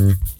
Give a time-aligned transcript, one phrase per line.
[0.00, 0.39] Mm-hmm.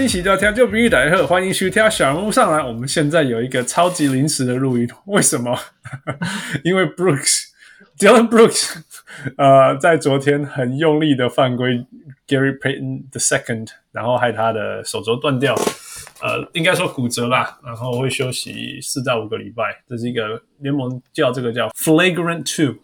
[0.00, 2.64] 各位乡亲喜到听就比喻大家好，欢迎收听小人物上来。
[2.64, 5.54] 我们现在有一个超级临时的录音，为什么？
[6.64, 8.80] 因为 Brooks，Dylan Brooks。
[9.36, 11.84] 呃，在昨天很用力的犯规
[12.26, 15.54] Gary Payton the Second，然后害他的手肘断掉，
[16.22, 19.82] 呃，应该说骨折啦，然后会休息四到五个礼拜。
[19.86, 22.76] 这是一个联盟叫这个叫 Flagrant Two，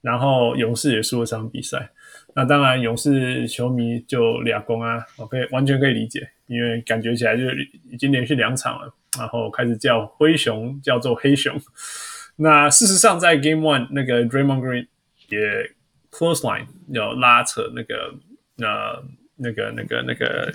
[0.00, 1.90] 然后勇士也输了场比赛。
[2.34, 7.42] 那当然，勇士球迷就俩攻啊，OK，完全可以理解，因为感觉起来就
[7.90, 11.60] 已经连续两场了，然后开始叫灰熊叫做黑熊。
[12.36, 14.86] 那事实上，在 Game One 那个 Draymond Green
[15.28, 15.38] 也
[16.10, 18.14] Close Line 要拉扯那个
[18.58, 19.02] 呃
[19.36, 20.52] 那个那个那个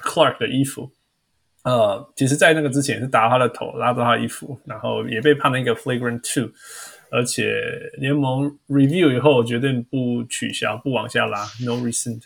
[0.00, 0.90] Clark 的衣服，
[1.64, 6.50] 呃，其实，在那个之前是打他的头，拉到他衣服，然后也被判了一个 flagrant two，
[7.10, 12.22] 而且联盟 review 以后决定不取消，不往下拉，no recent。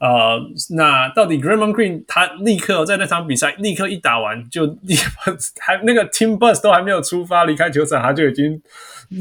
[0.00, 0.40] 呃，
[0.74, 8.60] 那到底 Draymond Green 他立刻在那场比赛立刻一打完就立刻 还那个 team bus 都还没有出发离开球场，他就已经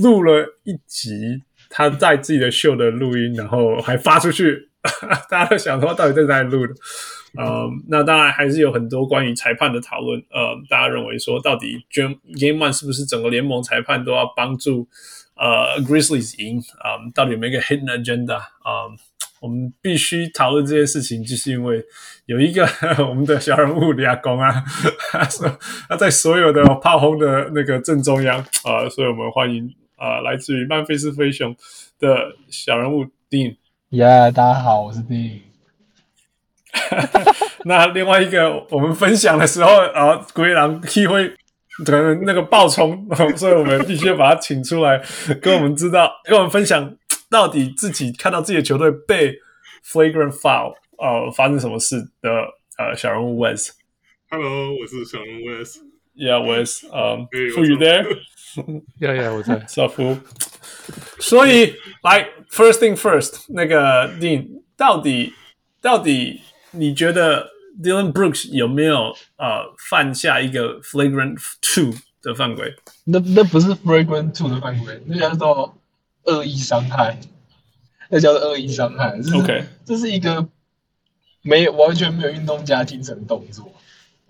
[0.02, 1.44] 录了一集。
[1.70, 4.70] 他在自己的秀的录音，然后还发出去，
[5.30, 6.74] 大家都想说到底在哪里录的？
[7.38, 10.20] 呃，那当然还是有很多关于裁判的讨论。
[10.32, 12.16] 呃，大家认为说，到底 Game
[12.58, 14.88] One 是不是整个联盟裁判都要帮助
[15.36, 16.58] 呃 Grizzlies 赢？
[16.80, 18.38] 啊、呃，到底有没有一个 hidden agenda？
[18.38, 18.90] 啊、
[19.42, 21.84] 我们必须讨论这件事情，就是因为
[22.26, 22.68] 有一个
[23.08, 24.64] 我们的小人物李亚公啊，
[25.12, 29.74] 他说他在所有的炮轰的那个正中央啊、呃，所以我们欢迎。
[30.02, 31.54] 啊、呃，来自于曼菲斯飞熊
[32.00, 32.16] 的
[32.48, 33.58] 小人物 Dean。
[33.92, 35.42] Yeah，大家好，我是 Dean。
[37.66, 41.34] 那另外一个，我们分享的时候啊，龟狼 He 会
[41.84, 45.02] 可能那个爆冲， 所以我们必须要把他请出来，
[45.42, 46.96] 跟我们知道，跟我们分享
[47.30, 49.40] 到底自己看到自己的球队被
[49.86, 52.30] Flagrant Foul 呃发生什么事的
[52.78, 53.70] 呃小人物 Wes。
[54.32, 55.78] Hello，我是小人物 Wes。
[56.16, 58.04] Yeah，Wes，嗯，Who you there?
[59.00, 60.18] yeah, yeah，，我在小夫。
[61.20, 65.34] 所以来，first thing first，那个 Dean，到底
[65.82, 66.42] 到底
[66.72, 67.48] 你觉得
[67.82, 72.76] Dillon Brooks 有没有呃犯下一个 flagrant two 的犯规？
[73.06, 75.79] 那那不是 flagrant two 的犯规，那叫做
[76.26, 77.18] 恶意伤害，
[78.10, 79.20] 那叫做恶意伤害。
[79.36, 80.48] OK，这是一个
[81.42, 83.72] 没有完全没有运动家精神的动作。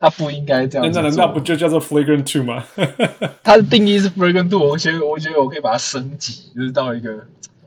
[0.02, 1.02] 他不应该这样子。
[1.02, 2.66] 那那不就叫做 flagrant two 吗？
[3.44, 7.12] 它的定义是 flagrant two，我觉得我觉得我可以把它升级，就是到一个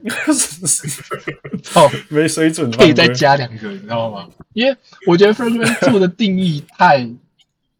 [1.74, 4.26] 哦没水准，可以再加两个，你知道吗？
[4.54, 4.74] 因为
[5.06, 7.06] 我觉得 flagrant two 的定义太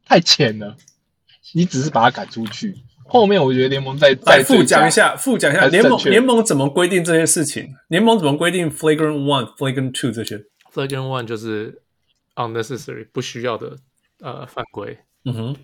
[0.06, 0.76] 太浅了，
[1.52, 2.76] 你只是把它赶出去。
[3.12, 7.68] 后面我觉得联盟再再复讲一下，复讲一下联盟联盟怎么规定这些事情？
[7.88, 10.42] 联盟怎么规定 flagrant one、flagrant two 这些
[10.72, 11.82] ？flagrant one 就是
[12.36, 13.76] unnecessary 不需要的。
[14.20, 14.96] 呃，犯规。
[15.24, 15.56] 嗯哼，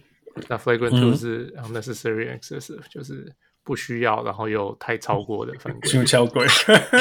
[0.48, 3.32] 那 flagrant two 是 unnecessary excessive，就是
[3.62, 5.80] 不需要，然后又太超过的犯规。
[5.88, 6.44] 胸敲鬼，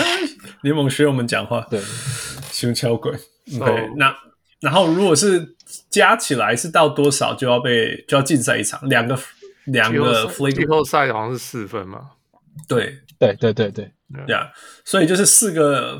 [0.61, 1.65] 联盟学我们讲话。
[1.69, 1.81] 对，
[2.51, 3.11] 胸敲鬼。
[3.59, 4.15] OK，那
[4.59, 5.55] 然后如果是
[5.89, 8.87] 加起来是到多少就要被就要禁赛一场？
[8.87, 9.17] 两个
[9.67, 12.11] 两个 flagrant，季后赛好像是四分嘛？
[12.67, 13.91] 对对对对对，
[14.27, 14.51] 呀，
[14.83, 15.99] 所以就是四个。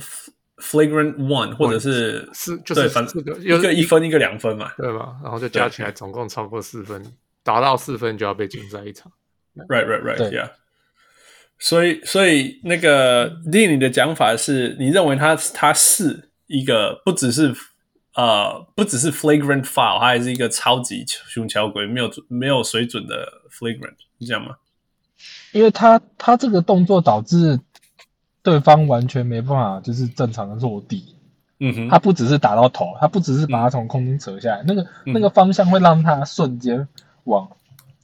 [0.60, 5.16] Flagrant one，或者是四，就是反正一个一分，一个两分嘛，对吧？
[5.22, 7.14] 然后就加起来总共超过四分，
[7.44, 9.12] 达到四分就要被禁赛一场。
[9.54, 10.50] Right, right, right, yeah。
[11.60, 17.54] 所以，所以那个 Dean 你的讲法是，你认为他他是一个不只是
[18.18, 24.58] 呃不只是 Flagrant foul，他还是一个超级胸敲鬼，没有没有水准的 Flagrant，是这样吗？
[25.54, 27.58] 因为他他这个动作导致。
[28.44, 31.18] 对方完全没办法，就是正常的落地。
[31.60, 36.88] 嗯哼，他不只是打到头，他不只是把他从空中扯下来，嗯、那个那个方向会让他瞬间
[37.26, 37.50] 往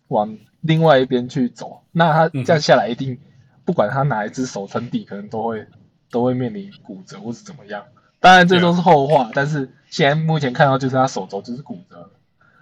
[0.10, 1.82] 往另外一边去走。
[1.94, 3.20] 那他这样下来，一定、嗯、
[3.64, 5.66] 不管他哪一只手撑地，可能都会
[6.12, 7.86] 都会面临骨折或是怎么样。
[8.24, 12.10] 当然这都是后话，嗯、但是现在目前看到就是他手肘就是骨折。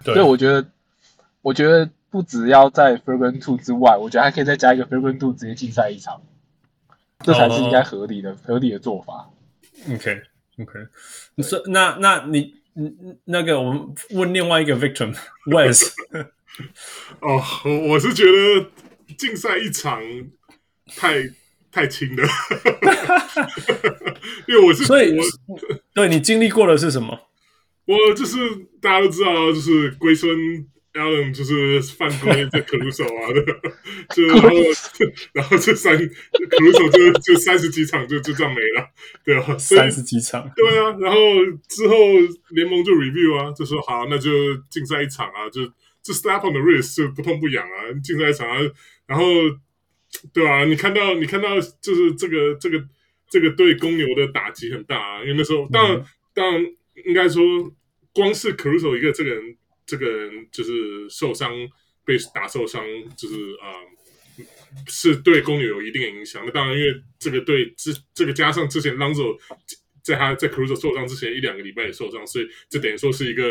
[0.02, 0.66] 对，所以我觉得，
[1.40, 6.20] 我觉得不只要在 flagrant two 之外，我觉得还可以再加一个 flagrant two 直接禁赛一场。
[7.20, 9.30] 这才是应该合理的、oh, 合理的做法。
[9.88, 10.80] OK，OK，
[11.36, 15.16] 你说那那你嗯，那个我们问另外一个 victim
[15.46, 15.92] Wes。
[17.22, 20.02] 哦，我我是觉得禁赛一场
[20.96, 21.22] 太
[21.72, 22.22] 太轻了，
[24.46, 25.24] 因为我是所以我
[25.94, 27.18] 对你经历过的是什么？
[27.86, 28.36] 我就是
[28.80, 30.66] 大家都知道，就是龟孙。
[30.94, 33.42] Allen 就是犯规在 Caruso 啊的，
[34.14, 34.50] 就 然后
[35.32, 38.86] 然后这三 Caruso 就就三十几场就就这样没了，
[39.24, 41.16] 对啊，三十几场，对啊，然后
[41.66, 41.94] 之后
[42.50, 44.30] 联盟就 review 啊，就说好，那就
[44.68, 45.64] 竞赛一场啊，就
[46.02, 48.58] 就 slap on the wrist 就不痛不痒啊，竞赛一场啊，
[49.06, 49.24] 然后
[50.32, 52.82] 对啊，你看到你看到就是这个这个
[53.30, 56.04] 这个对公牛的打击很大啊，因为那时候当然、嗯、
[56.34, 56.66] 当然
[57.06, 57.42] 应该说
[58.12, 59.56] 光是 Caruso 一个这个人。
[59.84, 61.52] 这个人就是受伤，
[62.04, 62.82] 被打受伤，
[63.16, 63.82] 就是啊、
[64.38, 64.44] 呃，
[64.86, 66.40] 是对公牛有一定的影响。
[66.46, 69.36] 那当然，因为这个对之这个加上之前 Lonzo
[70.00, 73.44] 在他在 Caruso 受伤之前一两个礼拜也受伤，所以这等于说是一个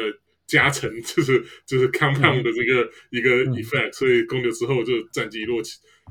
[0.48, 3.92] 加成，就是就是 compound 的这个、嗯、一个 effect。
[3.92, 5.62] 所以公牛之后就战绩一落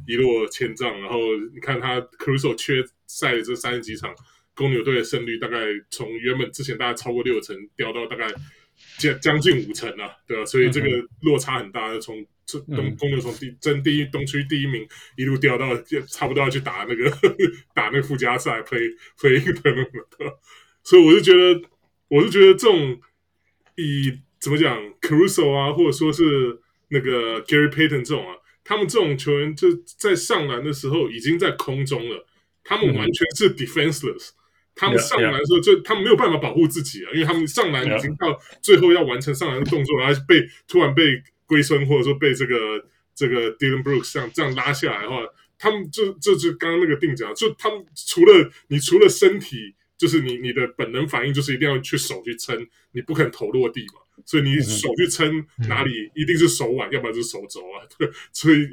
[0.07, 1.01] 一落千丈。
[1.01, 1.19] 然后
[1.55, 4.15] 你看他 Caruso 缺赛的这三十几场，
[4.55, 5.59] 公牛队的胜率大概
[5.91, 8.27] 从原本之前大概超过六成掉到大概。
[8.99, 10.47] 将将近五成啊，对吧？
[10.47, 10.89] 所以这个
[11.21, 12.27] 落差很大，从
[12.75, 14.89] 东公牛从第争第一东区第一名
[15.19, 15.77] 一路掉到
[16.09, 17.11] 差不多要去打那个
[17.77, 20.39] 打那个附加赛，play play 的那个，
[20.83, 21.69] 所以我就觉得，
[22.09, 22.99] 我是觉得这种
[23.77, 26.59] 以怎么讲，Caruso 啊，或者说是
[26.89, 28.35] 那个 Gary Payton 这种啊，
[28.71, 29.67] 他们这种球员就
[29.99, 32.25] 在上篮的时候已经在空中了，
[32.63, 34.29] 他们完全是 defenseless。
[34.77, 42.57] 他们上篮的时候，就他们没有办法保护自己啊，因为他们上篮已经到最后要完成上篮的动作，然后被突然被龟孙或者说被这个
[43.13, 45.17] 这个 Dylan Brooks 这样这样拉下来的话，
[45.59, 57.87] 他们就就就刚刚那个定讲，就他们除了你除了身体，就是你你的本能反应就是一定要去手去撑，你不肯头落地嘛，所以你手去撑哪里一定是手腕，要不然就是手肘啊，
[58.33, 58.67] 所以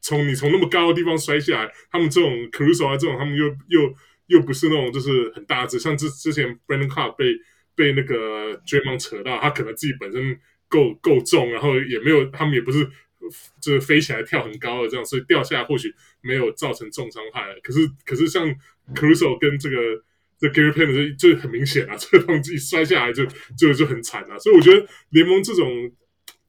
[0.00, 3.94] 从你从那么高的地方摔下来，他们这种 Caruso 啊这种，他们又又。
[4.28, 7.26] 又不是那种就是很大只，像之之前 Brandon Clarke 被
[7.74, 12.88] 被那个 Draymond 扯到，他可能自己本身够够重，然后也没有他们也不是
[13.60, 17.54] 就是飞起来跳很高的这样，所以掉下来或许没有造成重伤害。
[17.62, 18.48] 可是可是像
[18.94, 19.76] Caruso 跟这个
[20.48, 23.24] 这 Gary Payton 就就很明显啊， 这个东西摔下来就
[23.58, 24.38] 就就很惨啊。
[24.38, 25.90] 所以我觉得联盟这种，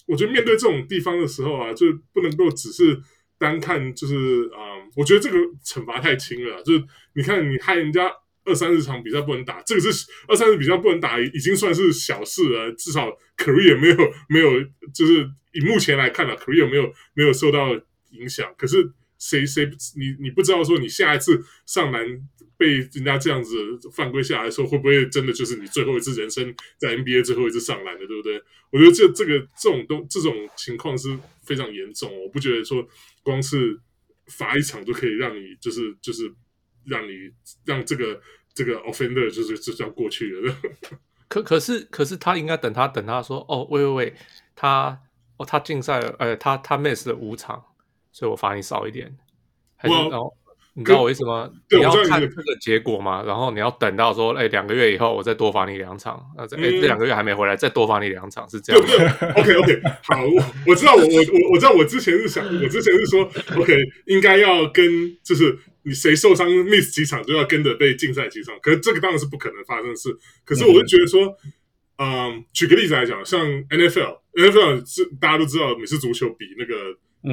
[0.06, 3.00] 我觉得面对这种地方的时候啊，就不能够只是。
[3.38, 6.64] 单看就是啊、我觉得这个惩罚太轻了。
[6.64, 6.82] 就是
[7.16, 8.10] 你看，你害人家
[8.46, 12.72] 二三十场比赛不能打，这个是二三十比赛不能打，已经算是小事了。
[12.78, 13.98] 至少 career 没有
[14.30, 14.64] 没有，
[14.94, 17.74] 就是以目前来看啊，career 没有没有受到
[18.12, 18.50] 影响。
[18.58, 19.66] 可是谁谁
[19.96, 22.06] 你你不知道说你下一次上篮
[22.58, 23.58] 被人家这样子
[23.94, 28.42] 犯规下来的时候，会不会真的就是你最后一次人生在 NBA 最后一次上篮的，对不对？
[28.72, 32.12] 我觉得这这个这种东这种情况是非常严重。
[32.24, 32.88] 我不觉得说。
[33.26, 33.76] 光是
[34.28, 36.32] 罚一场就可以让你，就是就是
[36.86, 37.12] 让你
[37.66, 38.22] 让这个
[38.54, 40.56] 这个 offender 就是就这样过去了。
[41.28, 44.16] 可可是可是他应该等他等他说哦，喂喂喂，
[44.56, 45.02] 他
[45.38, 47.66] 哦他禁赛了，呃他他 miss 了五场，
[48.16, 49.14] 所以我罚你少一点，
[49.76, 50.32] 还是哦。
[50.78, 51.52] 你知道我为什么？
[51.70, 53.22] 你要看这个结果嘛？
[53.24, 56.26] 然后你要等到说，哎，两个月以后我再多罚你两场。
[56.38, 58.86] 那这哎，这两个月还没回来，再多罚你两场，是这样。
[58.86, 63.76] 对对，OK OK， 好，我我知道，我我我我知道，我之前是想，我之前是说，OK，
[64.08, 64.86] 应该要跟，
[65.24, 68.58] 就是你谁受伤 miss 几场，就要跟着被禁赛几场。
[68.62, 70.10] 可是这个当然是不可能发生的事。
[70.46, 71.38] 可是我就觉得说，
[72.00, 76.74] 嗯，举个例子来讲，像 NFL，NFL 是大家都知道，美式足球比那个。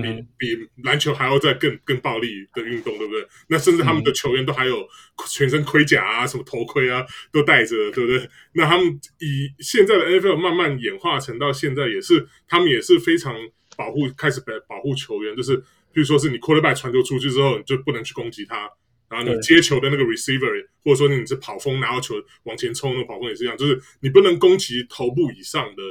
[0.00, 3.26] 比比篮球还要再更更暴力的运动，对不对？
[3.48, 4.86] 那甚至他们的球员都还有
[5.28, 8.28] 全身盔甲啊，什么头盔啊，都戴着，对不对？
[8.54, 8.86] 那他们
[9.18, 13.34] 以现在的 NFL 慢慢演化成到现在，也是他们也是非常
[13.76, 15.56] 保护，开始保保护球员，就是
[15.92, 18.70] 比如说是你 quarterback 传球出去之后，你就不能去攻击他，
[19.08, 25.82] 然后你接球的那个 receiver，或者说你是跑锋拿到球往前冲，那个跑锋也是一样，就是你不能攻击头部以上的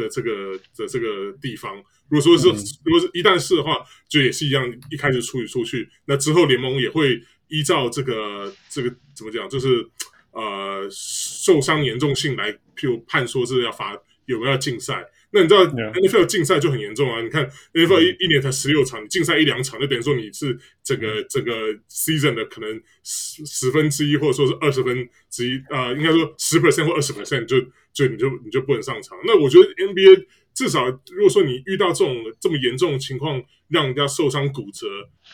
[0.00, 1.76] 的这个的这个地方。
[2.08, 2.48] 如果说是，
[2.84, 3.76] 如果是一旦是的话，
[4.08, 9.86] 就也是一样，一开始处理出去，那之后联盟也会依照这个这个怎么讲，就是
[10.32, 15.04] 呃受伤严重性来，譬如判说是要罚有没有要禁赛。
[15.32, 17.20] 那你知道 NFL 竞赛就很严重啊？
[17.22, 21.52] 你看 NFL 一一年才十六场，竞赛一两场，就等于说你是整个整个
[21.88, 27.60] season 的可能十十分之一，或者说是二十分之一啊、呃，应该说十 percent 或二十 percent 就
[27.92, 29.18] 就你就你就不能上场。
[29.24, 30.26] 那我觉得 NBA。
[30.52, 34.86] 至少，如果说你遇到这种这么严重的情况，让人家受伤骨折，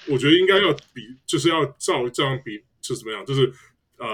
[0.07, 3.50] 我觉得应该要比，就是要照这样比，就是怎么样，就是
[3.97, 4.07] 呃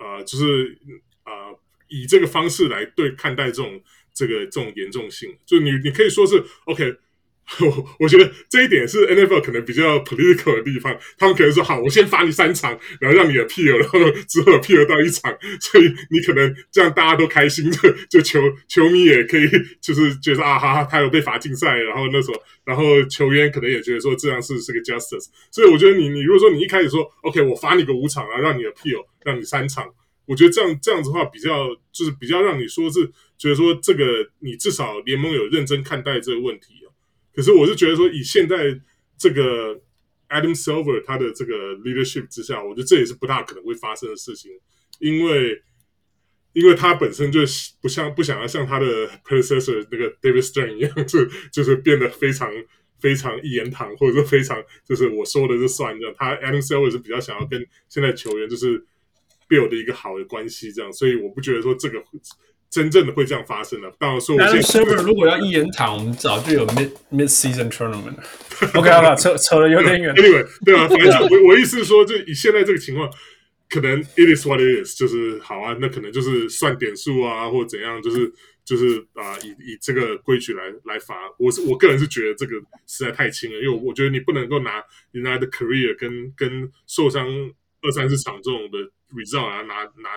[0.00, 0.76] 呃，就是
[1.24, 1.56] 呃，
[1.88, 3.80] 以这个方式来对看待这种
[4.14, 6.94] 这个这种严重性，就你你可以说是 OK。
[7.58, 19.48] 我我觉得这一点是 NFL 可能比较 political 的地方，他们可能说好，我先罚你三场，然后让你 appeal，然后之后 appeal 到一场，所以你可能这样大家都开心，就就球球迷也可以
[19.80, 29.84] 就是觉得啊哈哈，他有被罚禁赛，然后那时候，然后球员可能也觉得说这样是是个 justice，所以我觉得你你如果说你一开始说 OK，我罚你个五场，然后让你 appeal，让你三场，
[30.32, 36.74] 我觉得这样这样子的话比较就是比较让你说是觉得说这个你至少联盟有认真看待这个问题。
[37.34, 38.80] 可是我是觉得说，以现在
[39.18, 39.74] 这个
[40.30, 44.50] Adam Silver 他的这个 leadership 之下，我觉得这也是不大可能会发生的事情，
[45.00, 45.62] 因为
[46.54, 47.40] 因为他本身就
[47.80, 52.50] 不像不想要像他的 predecessor 那个 David Stern 一样， 就就是变得非常
[53.00, 56.14] 非常一言堂，或者说非常就是我说的就算这样。
[56.18, 58.84] 他 Adam Silver 是比较想要跟现在球员就是
[59.52, 62.02] build 一个好的关系，这样，所以我不觉得说这个。
[62.72, 64.94] 真正的会这样发生的，当然说我现在。
[65.02, 68.16] 如果要一言堂，我们早就有 mid mid season tournament。
[68.72, 70.14] OK，好吧，扯扯的有点远。
[70.16, 73.10] Anyway，对啊，反正我我意思是说，就以现在这个情况，
[73.68, 78.32] 可能 it is what it is，就是好啊，那可能就是算点数啊，或者怎样，就是
[78.64, 81.14] 就是啊，以以这个规矩来来罚。
[81.38, 82.56] 我是我个人是觉得这个
[82.86, 84.82] 实在太轻了，因为我觉得你不能够拿
[85.12, 87.28] 你拿的 career 跟跟受伤
[87.82, 88.78] 二三十场这种的
[89.14, 90.10] result 啊拿拿。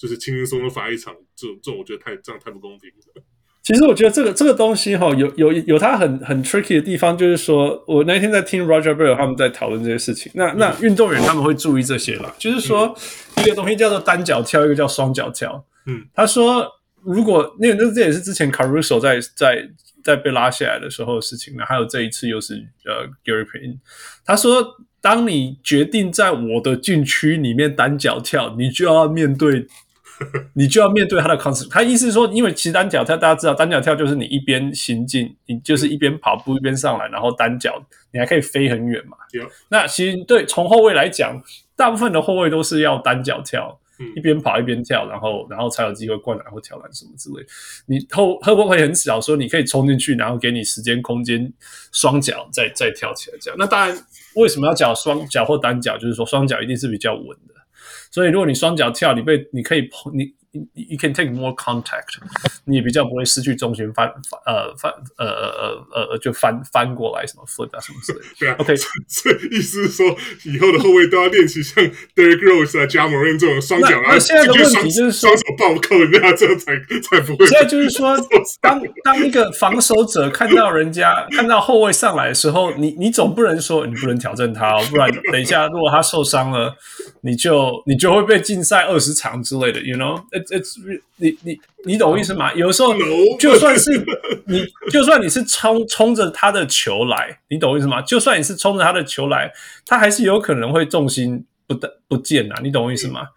[0.00, 3.22] 就是轻轻松松罚一场，这种这种我觉得太这样太不公平了。
[3.62, 10.32] 其实我觉得这个这个东西哈，有有有它很很 tricky 的地方，就是说我那天在听 Roger Bell 他们在讨论这些事情。
[10.34, 12.96] 那那运动员他们会注意这些啦，就是说
[13.36, 15.62] 一个东西叫做单脚跳，一个叫双脚跳。
[15.84, 16.66] 嗯，他说
[17.02, 19.68] 如果那那这也是之前 Caruso 在在
[20.02, 22.54] 在被拉下来的时候的事情，那还有这一次又是
[22.86, 23.80] 呃 Gary Payne，
[24.24, 24.66] 他说。
[25.00, 29.66] 当你决定在我的禁区里面单脚跳，你就要面对，
[30.54, 31.70] 你就要面对他的 consequence。
[31.70, 39.16] 他意思是说，因为其实单脚跳，大家知道，单脚跳就是你一边行进，你就是一边跑步一边上来，然后单脚你还可以飞很远嘛。
[39.68, 41.42] 那其实对从后卫来讲，
[41.76, 43.78] 大部分的后卫都是要单脚跳。
[44.16, 47.44] 一边跑一边跳，然后然后才有机会灌篮或跳篮什么之类。
[47.84, 51.52] 你后会不会很小，说你可以冲进去，然后给你时间空间，
[51.92, 53.58] 双脚再再跳起来这样。
[53.58, 53.94] 那当然，
[54.34, 55.96] 为什么要脚双脚或单脚？
[55.98, 57.54] 就是说双脚一定是比较稳的。
[58.10, 60.34] 所以如果你双脚跳，你被你可以碰你。
[60.52, 62.18] You can take more contact，
[62.64, 68.24] 你也比较不会失去重心翻翻呃翻呃呃呃呃就翻翻过来什么 flip 啊什么之类的。
[68.36, 68.74] 对啊，OK，
[69.06, 71.84] 这意思是说以后的后卫都要练习像
[72.16, 77.46] Derrick Rose 啊、Ja Morant 这种双脚啊，那现在的问题就是双手暴扣人家，这样才才不会。
[77.46, 78.16] 现在就是说，
[78.60, 86.74] 当当一个防守者看到人家看到后卫上来的时候，你你总不能说你不能挑战他哦，不然等一下如果他受伤了，
[87.22, 90.20] 你就你就会被禁赛二十场之类的，you know。
[90.44, 90.74] It's
[91.16, 92.52] 你你你懂我意思吗？
[92.54, 92.94] 有时候
[93.38, 93.90] 就算是
[94.46, 98.00] 你，就算你是冲冲着他的球来，你懂我意思吗？
[98.02, 99.52] 就算你是冲着他的球来，
[99.86, 102.54] 他还是有可能会重心不得不见呐。
[102.62, 103.28] 你懂我意思吗？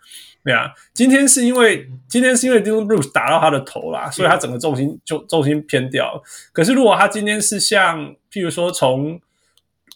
[0.45, 6.22] 对啊，今天是因为今天是因为 Dillon Brooks 打到他的头啦，所以他整个重心就重心偏掉。
[6.51, 9.22] 可是如果他今天是像譬如说从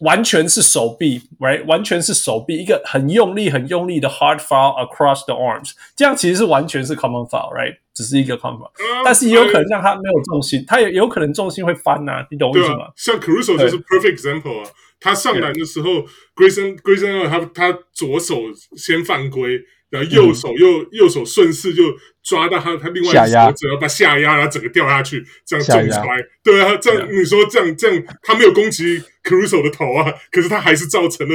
[0.02, 1.66] 完全是手臂，right？
[1.66, 7.78] 完全是手臂，一个很用力、很用力的 hard foul across the arms，这样其实是完全是 common foul，right？
[7.94, 12.86] 只是一个 common foul，、uh, 但是也有可能让他没有重心，他也有可能重心会翻呐、啊，你懂我意思吗？
[12.86, 15.90] 啊、像 Caruso 就是 perfect example 啊，他上篮的时候
[16.36, 18.36] ，Grayson Grayson 他他左手
[18.76, 19.62] 先犯规。
[19.90, 21.84] 然后右手又、嗯、右手顺势就
[22.22, 26.04] 抓到他他另外一只手指，然后把下压，然后整个掉下去，这样重摔。
[26.44, 31.34] 对啊，这样你说这样这样，他没有攻击 Caruso 的头啊，可是他还是造成了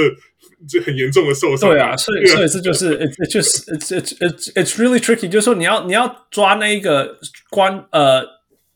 [0.68, 1.70] 这很严重的受伤。
[1.70, 7.18] 对啊，所以所以这就是 it just it's it's it's it's really tricky，就是说你要你要抓那一个
[7.48, 8.22] 关呃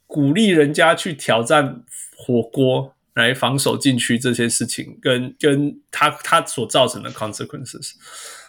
[0.06, 1.84] 鼓励人家去挑战
[2.16, 7.92] 火锅来防守禁区这些事情，跟跟他他所造成的 consequences。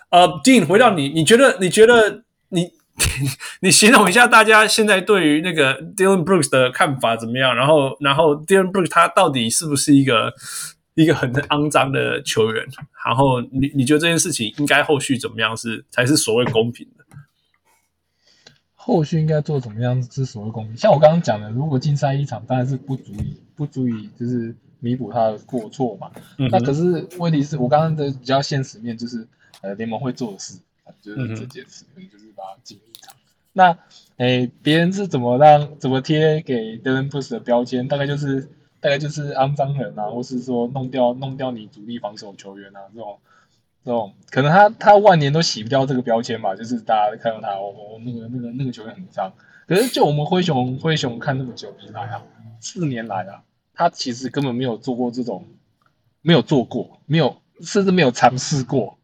[0.09, 1.57] 呃、uh,，Dean，回到你，你觉得？
[1.59, 2.71] 你觉得你
[3.61, 7.53] 你形容一下大家现在对于那个 Dillon Brooks 的看法怎么样？
[7.53, 10.33] 然后，然后 Dillon Brooks 他到底是不是一个
[10.95, 12.65] 一个很肮脏的球员？
[13.05, 17.03] 然后你，你你觉得这件事情应该后续怎么样是才是所谓公平的？
[18.73, 20.77] 后续应该做怎么样是所谓公平？
[20.77, 26.09] 像我刚刚讲的，如果禁赛一场，当然是不足以不足以就是弥补他的过错嘛。
[26.37, 29.27] 嗯、那可是问题是我刚刚的比较现实面就是。
[29.61, 30.59] 呃，联盟会做的事，
[31.01, 33.15] 就是这件事，可能、嗯、就是把它禁一场。
[33.53, 33.71] 那，
[34.17, 37.87] 诶、欸，别人是怎么让怎么贴给 Dillon Brooks 的标签？
[37.87, 38.41] 大概就是
[38.79, 43.17] 大概就是肮脏人啊，或是说弄掉弄掉你主力防守球员啊，这种
[43.83, 49.33] 这种可能他他万年都洗不掉这个标签吧，就是大家看到他哦，哦那个那个那个球员很脏。
[49.67, 52.23] 可是就我们灰熊灰熊看那么久以来啊，
[52.61, 55.45] 四年来啊，他其实根本没有做过这种，
[56.21, 58.96] 没有做过，没有甚至没有尝试过，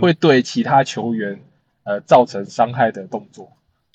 [0.00, 1.40] 会对其他球员
[1.84, 3.52] 呃造成伤害的动作。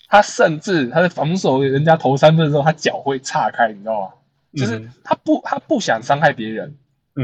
[0.08, 4.08] 他甚至他在防守人家投三分的时候，他脚会岔开，你知道吗？
[4.56, 6.76] 就是他不他不想伤害别人，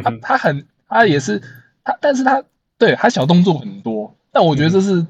[0.03, 1.39] 他他很他也是
[1.83, 2.43] 他，但是他
[2.79, 5.05] 对他小动作很多，但我觉得这是，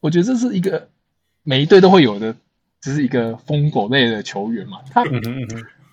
[0.00, 0.88] 我觉得这是一个
[1.44, 2.34] 每一队都会有的，
[2.80, 4.78] 只是一个疯狗类的球员嘛。
[4.90, 5.04] 他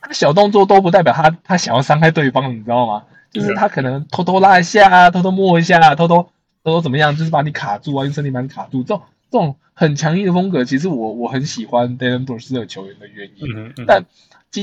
[0.01, 3.03] 他小动作都不代表他他想要伤害对方，你知道吗？
[3.32, 6.27] 就是他可能偷偷拉一下，偷偷摸一下，偷偷
[6.65, 14.03] 偷偷怎么样，就是把你卡住啊，用身体把你卡住，这种这种很强硬的风格，其实我我很喜欢 Dillon Brooks 的球员的原因，但。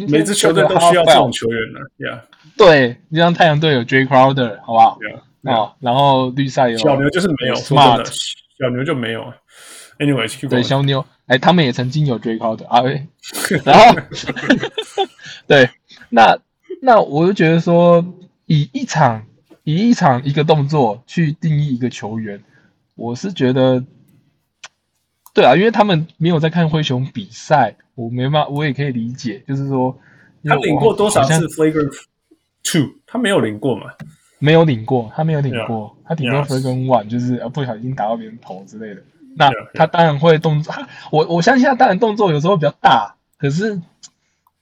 [0.09, 2.21] 每支球队都需要这种球员的，Yeah，
[2.56, 4.99] 对，你像太阳队有 Jay Crowder，好不好
[5.42, 9.35] ？Yeah，哦，然后绿赛有小牛就是没有 Smart，小牛就没有。
[9.99, 12.80] Anyway，对，小牛，哎，他们也曾经有 Jay Crowder 啊，
[13.66, 14.00] 然后
[15.47, 15.68] 对，
[16.09, 16.38] 那
[16.80, 18.02] 那我就觉得说，
[18.47, 19.26] 以一场
[19.64, 22.42] 以一场一个动作去定义一个球员，
[22.95, 23.85] 我是觉得。
[25.35, 29.99] 对啊，因为他们没有在看灰熊比赛，我没办法，我也可以理解，就是说
[30.45, 31.90] 他领过多少次 Flagrant
[32.62, 32.97] Two？
[33.07, 33.87] 他没有领过嘛？
[34.38, 39.02] 没有领过，他没有领过，yeah, 他顶多 Flagrant One，就是呃不小心打到别人头之类的。
[39.35, 40.75] 那.他当然会动作，
[41.11, 43.81] 我我相信他当然动作有时候比较大，可是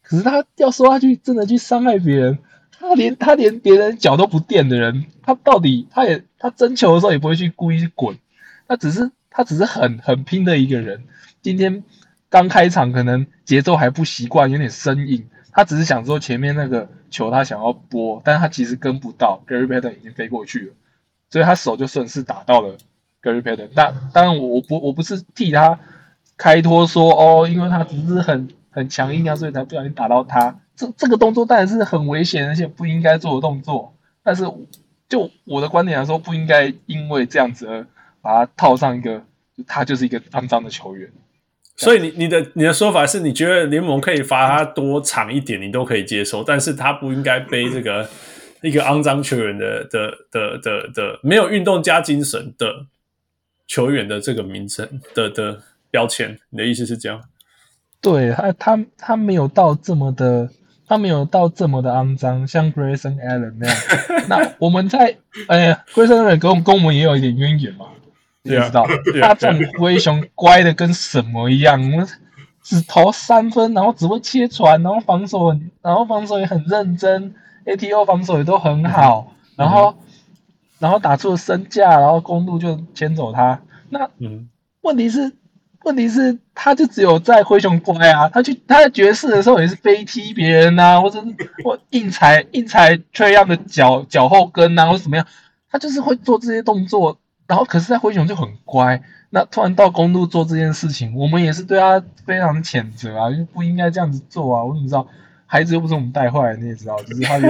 [0.03, 2.39] 可是他要说他去真的去伤害别人，
[2.81, 8.19] 他连他连别人脚都不垫的人，他到底他也他争球的时候也不会去故意去滚，
[8.67, 9.13] 他只是。
[9.33, 11.05] 他只是很很拼的一个人。
[11.41, 11.85] 今天
[12.29, 15.25] 刚开场，可能节奏还不习惯，有点生硬。
[15.53, 20.73] 他只是想说前面那个球他想要拨，但他其实跟不到，Gary Payton 已经飞过去了，
[21.31, 22.77] 所以他手就顺势打到了
[23.23, 23.69] Gary Payton。
[23.73, 25.79] 但当然，我我不我不是替他
[26.37, 30.59] 开脱说哦，因为他只是很很强硬啊，所以才不小心打到他。
[30.81, 33.95] 这这个动作当然是很危险而且不应该做的动作。
[34.23, 34.45] 但是
[35.09, 37.87] 就我的观点来说，不应该因为这样子而。
[38.23, 39.25] 把他套上一个，
[39.67, 41.11] 他就是一个肮脏的球员。
[41.75, 48.07] 所以你你的你的说法是你觉得联盟可以罚他多长一点，你都可以接受，但是他不应该背这个
[48.61, 52.85] 一个肮脏球员的的的的的没有运动家精神的
[53.67, 56.39] 球员的这个名称的的标签。
[56.51, 57.23] 你的意思是这样？
[58.03, 60.47] 对他他他没有到这么的，
[60.91, 63.77] 他没有到这么的肮脏，像 Grayson Allen 那样。
[64.29, 67.87] 那我们在哎呀，Grayson Allen 跟跟我们也有一点渊源嘛。
[68.43, 68.85] 你知道
[69.23, 71.81] 他这种灰熊乖的跟什么一样，
[72.65, 77.33] 只投三分，然后只会切传，然后防守很，然后防守也很认真
[77.67, 79.95] ，ATO 防守也都很好，然后
[80.81, 83.61] 然后打出了身价，然后公路就牵走他。
[83.91, 84.49] 那嗯
[84.81, 85.31] 问题是，
[85.85, 91.27] 问题是他就只有在灰熊乖啊，他去他在爵士的时候也是飞踢别人呐、啊，或者是
[91.65, 95.27] 或硬踩硬踩 Trae Young 的脚脚后跟呐、啊，或者怎么样，
[95.71, 97.19] 他就是会做这些动作。
[97.47, 99.03] 然后，可是，在灰熊就很乖。
[99.31, 104.63] 那突然到公路做这件事情，我们也是对他非常谴责啊，就不应该这样子做啊。
[104.63, 105.05] 我怎么知道？
[105.47, 107.49] 孩子又不是我们带坏的，你也知道，就是他就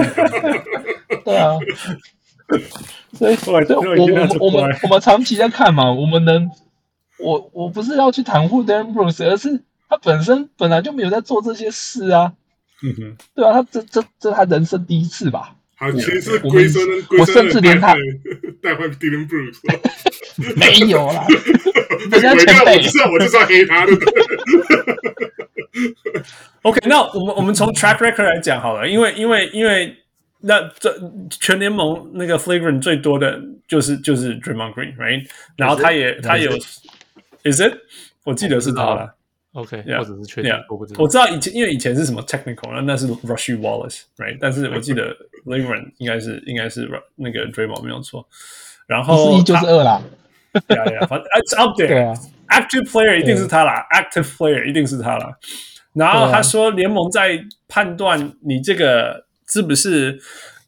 [1.23, 1.51] 对啊。
[3.13, 6.49] 所以， 所以我我们我们我们长期在看嘛，我们能，
[7.21, 12.33] 我我不是要去袒护 Dillon Bruce，而是他本身本来就没有在做这些事啊。
[12.83, 15.55] 嗯哼，对啊，他这这这他人生第一次吧。
[15.75, 16.83] 好，其实是龟孙，
[17.19, 17.95] 我甚至连他
[18.61, 19.59] 带坏 Dillon Bruce
[20.55, 21.25] 没有啦，
[22.11, 22.77] 人家前辈，
[23.11, 23.91] 我就是要黑他的。
[26.63, 29.95] OK，那我们我们从 track record 来讲好了，因为因为因为
[30.41, 30.95] 那这
[31.29, 35.27] 全联盟那个 flagrant 最多的就是就是 Draymond Green，right？
[35.55, 36.51] 然后他也他有
[37.43, 37.77] ，is it？
[38.23, 39.15] 我记得是他了。
[39.53, 41.03] OK，或者是确定，我不知道。
[41.03, 44.37] 我知道以前，因为以前是什么 technical，那那是 Rasheed Wallace，right？
[44.39, 48.25] 但是我记得 Flagrant 应该是应该是那个 Draymond 没有错。
[48.87, 50.01] 然后一就是二啦，
[50.67, 55.37] 对呀，反正 it's up there，active player 一定是他啦，active player 一定是他啦。
[55.93, 60.17] 然后他说联盟在判断你这个是不是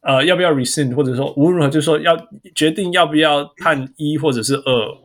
[0.01, 2.17] 呃要不要 rescind，或者说无论如何就是说要
[2.53, 4.97] 决定要不要判一或者是二。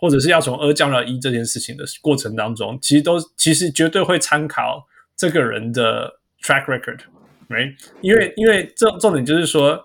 [0.00, 6.10] 或者是要从二降到一这件事情的过程当中，其实都其实绝对会参考这个人的
[6.42, 7.74] track record，right？
[8.00, 9.84] 因为因为这重点就是说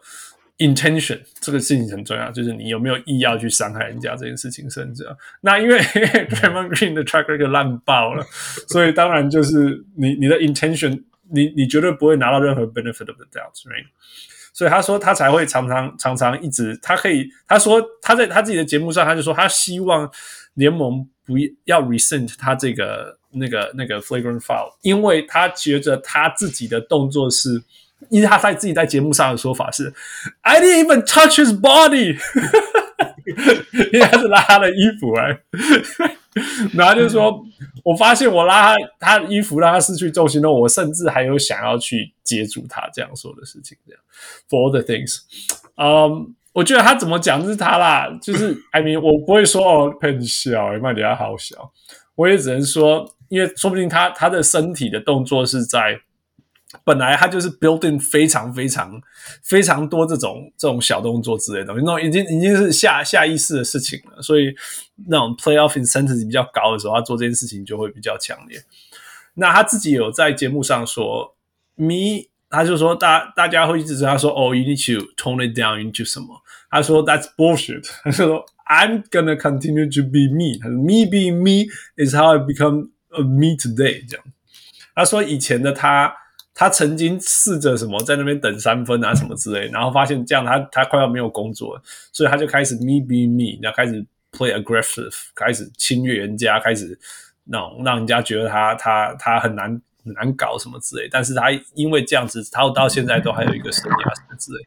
[0.57, 5.77] intention 这个事情很重要，就是你有没有意要去伤害人家这件事情，甚至啊，那因为
[6.31, 8.25] Draymond Green 的 track record 烂爆了，
[8.69, 13.87] 所以当然就是你你的 intention，你你绝对不会拿到任何 benefit of the doubt，right？
[14.55, 20.09] 所以他说他才会常常常常一直，他可以他说他在他自己的节目上，他就说他希望
[20.53, 21.33] 联盟不
[21.65, 27.61] 要 rescind 他这个那个那个 flagrant foul，因为他觉得他自己的动作是，
[28.09, 29.93] 因为他在自己在节目上的说法是
[30.41, 32.17] ，I didn't even touch his body，
[33.91, 35.37] 因为他是拉他的衣服哎。
[36.75, 37.41] 然后就是说，
[37.83, 44.01] 我发现我拉他他的衣服让他失去重心了，我甚至还有想要去接住他这样说的事情，这样。
[44.49, 45.19] For the things，
[45.77, 51.71] 嗯、um,，我觉得他怎么讲是他啦，就是 I mean，我不会说哦，很小，麦迪亚好小，
[52.15, 56.01] 我也只能说，因为说不定他他的身体的动作是在。
[56.83, 59.01] 本来他就是 building 非常非常
[59.41, 64.21] 非常多这种这种小动作之类的东西，那种已经已经是下下意识的事情了。
[64.21, 64.53] 所以
[65.07, 68.61] 那种 playoff intensity 比较高的时候，他做这件事情就会比较强烈。
[69.35, 71.35] 那他自己有在节目上说
[71.75, 76.41] ，me，他就说大大家会一直说他说哦，you need to tone it down into 什么？
[76.69, 77.89] 他说 that's bullshit。
[78.03, 80.59] 他说 I'm gonna continue to be me。
[80.61, 84.07] 他说 me being me is how I become a me today。
[84.09, 84.25] 这样，
[84.93, 86.13] 他说以前的他。
[86.57, 91.81] 他曾经试着什么在那边等三分啊什么之类，然后发现这样他他快要没有工作了，
[92.13, 96.97] 所以他就开始 me be me，然后开始 play aggressive，开始侵略人家，开始
[97.43, 101.09] 那种让人家觉得他他他很难难搞什么之类。
[101.11, 104.65] 但是他因为这样子，他到现在都还有一个生涯什么之类，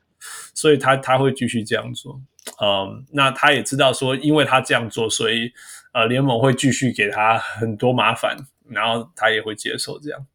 [0.53, 2.20] 所以他他会继续这样做。
[2.61, 5.51] 嗯，那他也知道说，因为他这样做，所以
[5.94, 8.37] 呃联盟会继续给他很多麻烦，
[8.68, 10.27] 然后他也会接受这样。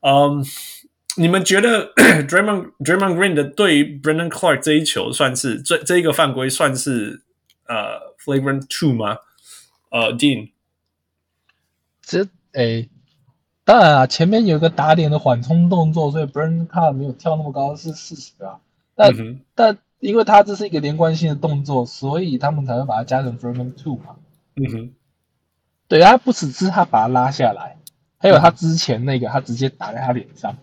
[0.00, 0.42] 嗯。
[1.18, 1.92] 你们觉得
[2.28, 7.22] Draymond Draymond Green 的对于 Brandon Clark 这一球算是这这一个犯规算是
[7.66, 9.18] 呃 Flagrant Two 吗？
[9.90, 10.50] 呃，Dean，
[12.02, 12.90] 这诶，
[13.64, 18.60] 当然啊，前面有个打脸的缓冲动作，所以 Brandon Clark 没有跳那么高是事实啊。
[18.94, 24.16] 但、嗯、但因为他这是一个连贯性的动作，所以他们才会把它加成 Flagrant Two 嘛。
[24.56, 24.94] 嗯哼，
[25.88, 27.78] 对，他不只是他把他拉下来，
[28.18, 30.56] 还有他之前那个他直接打在他脸上。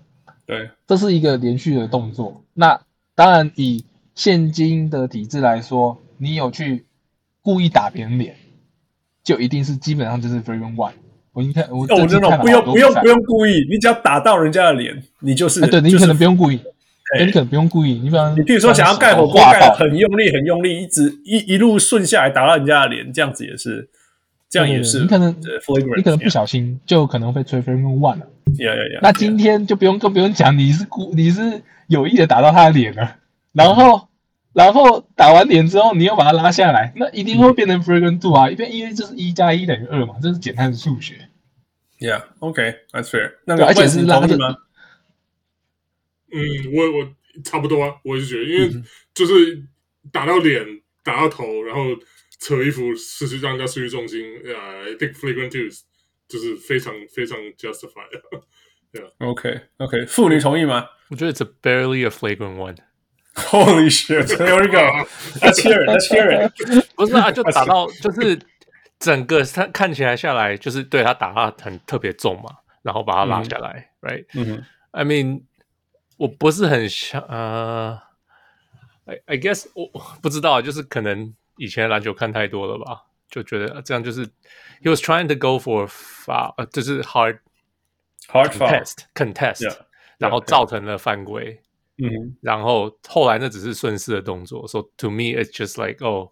[0.57, 2.43] 对，这是一个连续的动作。
[2.53, 2.79] 那
[3.15, 3.85] 当然，以
[4.15, 6.85] 现今的体制来说，你有去
[7.41, 8.35] 故意打别人脸，
[9.23, 10.91] 就一定是基本上就是 flagrant one。
[11.31, 15.63] 我一看，我我真的不用不用不用故意，你只要打到人家的脸，你就是。
[15.63, 16.59] 哎、对，你可能不用故意，
[17.17, 17.93] 哎，你可能不用故意。
[17.93, 23.89] 你比方，你比如说想要盖火锅，盖得很用力很用力，一直一一路顺下来打到人家的脸，这样子也是，
[24.53, 24.99] 这样也是。
[24.99, 25.35] 你可能
[25.97, 28.27] 你可能不小心就可能会吹 flagrant one 了。
[28.53, 33.17] Yeah, yeah, yeah, 那今天就不用更不用讲，你是故你是有意的打到他的脸了，
[33.51, 34.07] 然后、嗯、
[34.53, 41.29] 然后打完脸之后，你又把他拉下来，那一定会变成 Fragrant two 啊，因为因为这是一加一等于二嘛，这是简单的数学。
[41.97, 43.31] Yeah, OK, that's fair。
[43.45, 44.55] 那个而且是拉的吗？
[46.31, 46.39] 嗯，
[46.75, 48.83] 我我差不多啊，我也是觉得，因为
[49.15, 49.63] 就是
[50.11, 50.63] 打到脸、
[51.03, 51.81] 打到头，然后
[52.43, 54.21] 扯衣服，失去让人家失去重心。
[54.43, 55.69] Yeah, I think flagrant two
[56.27, 58.09] 就是非常非常 justified，
[58.91, 59.09] 对啊。
[59.19, 60.87] OK OK，妇女同意吗？
[61.09, 62.77] 我觉得 it's a barely a flagrant one。
[63.35, 66.85] Holy shit！There we go！Let's hear it！Let's hear it！
[66.95, 68.37] 不是啊，就打到就是
[68.99, 74.25] 整个他看起来下来，就是对他打他很特别重嘛，然后把他拉下来、嗯、，right？
[74.35, 75.43] 嗯哼，I mean，
[76.17, 77.99] 我不是很想呃、
[79.05, 79.87] uh,，I I guess 我
[80.21, 83.05] 不知道，就是可能以前篮球看太多了吧。
[83.29, 84.23] 就觉得这样就是
[84.83, 87.39] he was trying to go for foul，呃，就是 hard
[88.27, 89.75] hard contest contest，
[90.19, 91.59] 然后造成了犯规。
[91.97, 94.67] 嗯，然后后来那只是顺势的动作。
[94.67, 96.29] So to me it's just like oh，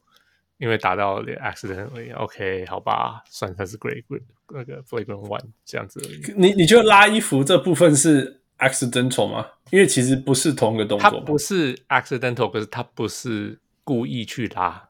[0.60, 6.22] 因为打到了 accidentally，OK，好吧，算它是 great great 那个 flagrant one 这样子而已。
[6.38, 9.48] 你你觉得拉衣服这部分是 accidental 吗？
[9.72, 14.90] 因为其实不是同一个动作，它不是 accidental，可是它不是故意去拉。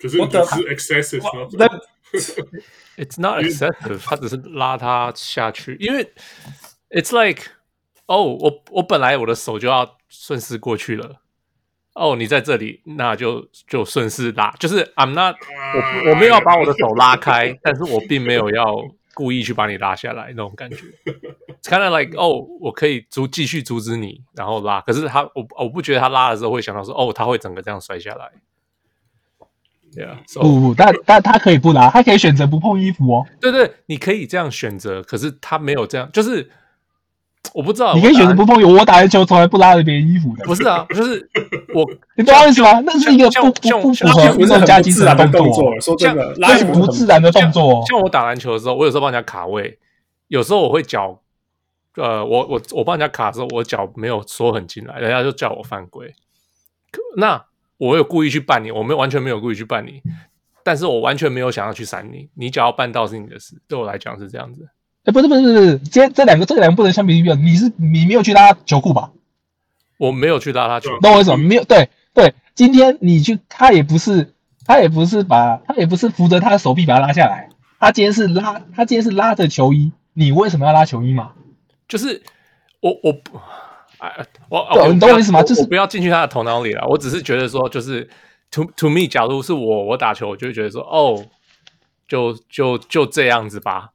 [0.00, 0.38] 可是你是
[0.74, 1.48] excessive 吗？
[1.52, 1.66] 那
[2.96, 6.10] It's not excessive，他只是拉他下去，因为
[6.90, 7.42] It's like，
[8.06, 11.20] 哦、oh，我我本来我的手就要顺势过去了，
[11.94, 15.36] 哦、oh，你在这里，那就就顺势拉，就是 I'm not，
[15.74, 18.74] 我我没有把我的手拉开，但是我并没有要
[19.14, 20.78] 故意去把你拉下来那种感觉。
[21.60, 28.32] It's kind of like，哦、oh，我可以阻继续阻止你，然后拉，可是他我我不觉得他拉的时候会想到说，哦，他会整个这样摔下来。
[29.98, 33.26] Yeah, so, 不不，但但他可以不拉，他可以选择不碰衣服哦。
[33.40, 36.48] 对对，你可以这样选择，可是他没有这样，就是
[37.52, 37.94] 我不知道。
[37.94, 40.44] 你可以选择不碰衣服，我打篮球从来不拉着别人衣服的。
[40.44, 41.28] 不是啊，就是
[41.74, 41.84] 我，
[42.16, 42.78] 你懂我意思吗？
[42.86, 45.80] 那是一个不不不符合运动家精神的动作。
[45.80, 47.84] 说真的，拉不自然的动作。
[47.88, 49.78] 像我打篮球的时候，我有时候帮人家卡位，
[50.28, 51.20] 有时候我会脚
[51.96, 56.14] 呃，我我我帮人家卡的时候，我脚没有缩很进来，人家就叫我犯规。
[57.16, 57.44] 那
[57.78, 60.02] 我有故意去绊你，我没有完全没有故意去绊你，
[60.62, 64.68] 但是我完全没有想要去闪你，你只要绊到是你的事，对我来讲是这样子。
[65.04, 69.12] 哎，不是不是不是，今天这两个这两个不能相比较，你是你没有去拉球裤吧？
[69.96, 71.64] 我没有去拉他球，那为什么没有？
[71.64, 74.34] 对对，今天你去，他也不是
[74.66, 81.32] 他也不是把他也不是扶着他的手臂把他拉下来，他今天是拉他今天是拉着球衣，你为什么要拉球衣嘛？
[81.88, 82.22] 就是
[82.80, 83.40] 我我不
[83.98, 85.42] 哎我我你懂我意思吗？
[85.42, 86.86] 就是不要进去他的头脑里了。
[86.88, 88.08] 我只是觉得说，就是
[88.50, 91.26] to to me，假如是我我打球，我就会觉得说，哦，
[92.06, 93.90] 就就就这样子吧。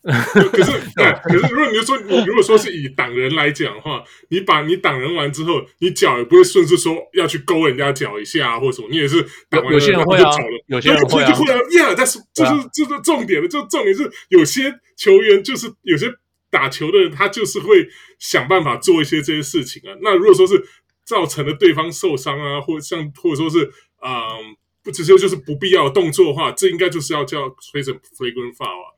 [0.00, 10.30] 可是， 对，可是如果你就说你如果说是以挡人来讲的话，你把你挡人完之后，你脚也不会顺势说要去勾人家脚一下或者什么，你也是挡完有些人会啊，
[10.68, 16.06] 有些人会啊，呀，但是这是这是重点的，就重点是有些球员就是有些
[16.50, 19.96] 打球的人，他就是会想办法做一些这些事情啊。
[20.02, 20.62] 那如果说是
[21.04, 23.70] 造成了对方受伤啊，或者像或者说是
[24.04, 28.94] 嗯，不直接就是不必要的动作的话，这应该就是要叫吹成 flagrant foul 啊。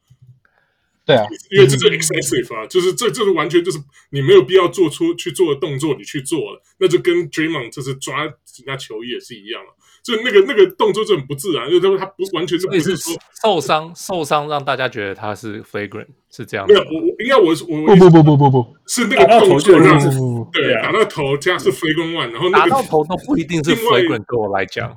[1.06, 3.78] 对啊，因为这是 excessive 啊，就是这这是完全就是
[4.10, 8.34] 你没有必要做出去做的动作，你去做了，那就跟 Draymond 就是抓人
[8.66, 19.98] 家球衣也是一样了，就那个那个动作就很不自然，因为他他不完全是不是说受伤受伤让大家觉得他是 flagrant 是这样没有，我我应该我是我不不不不不不是那个动作让
[20.52, 24.96] 对打到头这样是 flagrant one，然后打到头都不一定是 flagrant，对我来讲，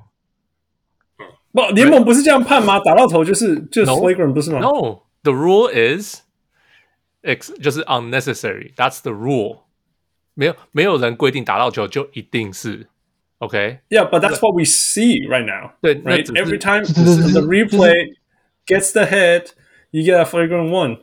[1.51, 2.79] 不联盟不是这样判吗？
[2.79, 4.99] 打到头就是就是 flagrant 不是吗？No。
[5.23, 6.19] The rule is
[7.21, 8.73] x 就是 unnecessary.
[8.75, 9.59] That's the rule.
[10.33, 12.89] 没有没有人规定打到球就一定是
[13.42, 13.80] OK.
[13.88, 15.72] Yeah, but that's what we see right now.
[15.80, 16.26] 对，right.
[16.34, 18.16] Every time the replay
[18.66, 19.52] gets the hit,
[19.90, 20.98] you get a flagrant one.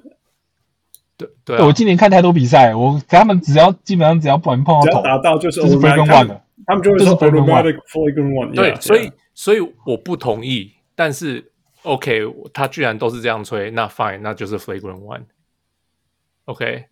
[1.17, 6.41] 对对，我今年看太多比赛，我他们只要基本上只要不能碰到头，打到就是 flagrant one 了。
[6.65, 8.53] 他们就会说 automatic flagrant one。
[8.53, 11.51] 对，所以所以我不同意，但是。
[11.85, 16.85] OK，他居然都是这样吹，那 Fine，那就是 Flagrant One。OK，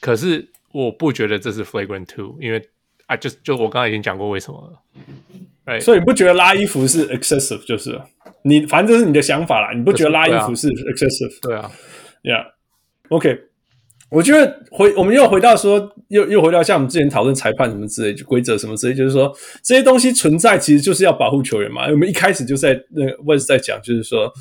[0.00, 2.68] 可是我不觉得这是 Flagrant Two，因为
[3.07, 4.79] 啊，就就我刚才已经讲过为什么了。
[5.65, 7.65] 哎，所以你不觉得拉衣服是 excessive？
[7.65, 7.99] 就是
[8.43, 11.41] 你反正这是你的想法啦，你不觉得拉衣服是 excessive？
[11.41, 11.71] 对啊
[12.23, 13.39] ，Yeah，OK。
[14.09, 21.87] 我觉得回我们又回到说，又又回到像我们之前讨论裁判什么之类，就规则什么之类，就是说这些东西存在，其实就是要保护球员嘛。
[21.87, 24.31] 我们一开始就在那个 Wes 在讲，就是说，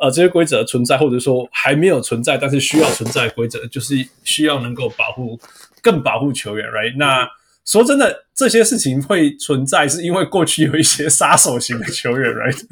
[0.00, 5.38] 呃，这些规则存在，或者说还没有存在，但是需要存在规则，就是需要能够保护，
[5.80, 6.96] 更保护球员，right？
[6.96, 7.28] 那
[7.64, 12.66] 说真的，这些事情会存在，是因为过去有一些杀手型的球员， right？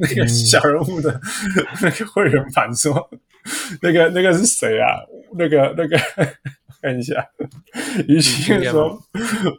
[0.00, 1.20] 那个小人物的
[1.80, 3.10] 那个会员版说。
[3.80, 5.02] 那个那个是谁啊？
[5.36, 5.98] 那个那个
[6.80, 7.14] 看一下，
[8.06, 9.02] 于是说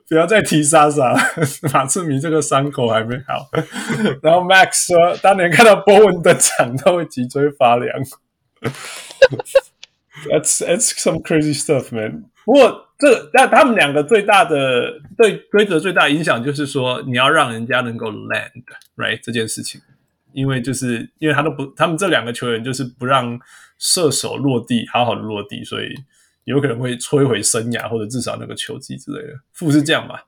[0.07, 1.13] 不要再提莎莎，
[1.73, 3.49] 马志明这个伤口还没好。
[4.21, 7.93] 然后 Max 说，当年看到波文登场他会脊椎发凉。
[10.29, 12.23] That's that's some crazy stuff, man。
[12.45, 18.63] 不过这那他们两个最大的对规则最大影响就是说，你要让人家能够 land
[18.95, 19.81] right 这件事情，
[20.31, 23.39] 因为就是因为他都不，他们这两个球员就是不让。
[23.79, 25.93] 射手落地，好好的落地，所以
[26.45, 29.33] 有可能会摧毁生涯，或者至少那个球技之类的。
[29.51, 30.25] 负是这样吧？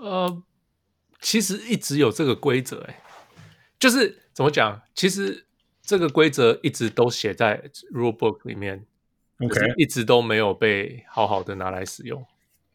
[0.00, 0.42] 呃，
[1.20, 3.02] 其实一直有这个规则，哎，
[3.78, 4.80] 就是怎么讲？
[4.94, 5.44] 其实
[5.82, 8.86] 这个规则一直都写在 rule book 里面
[9.44, 12.24] ，OK，一直都没有被好好的拿来使用，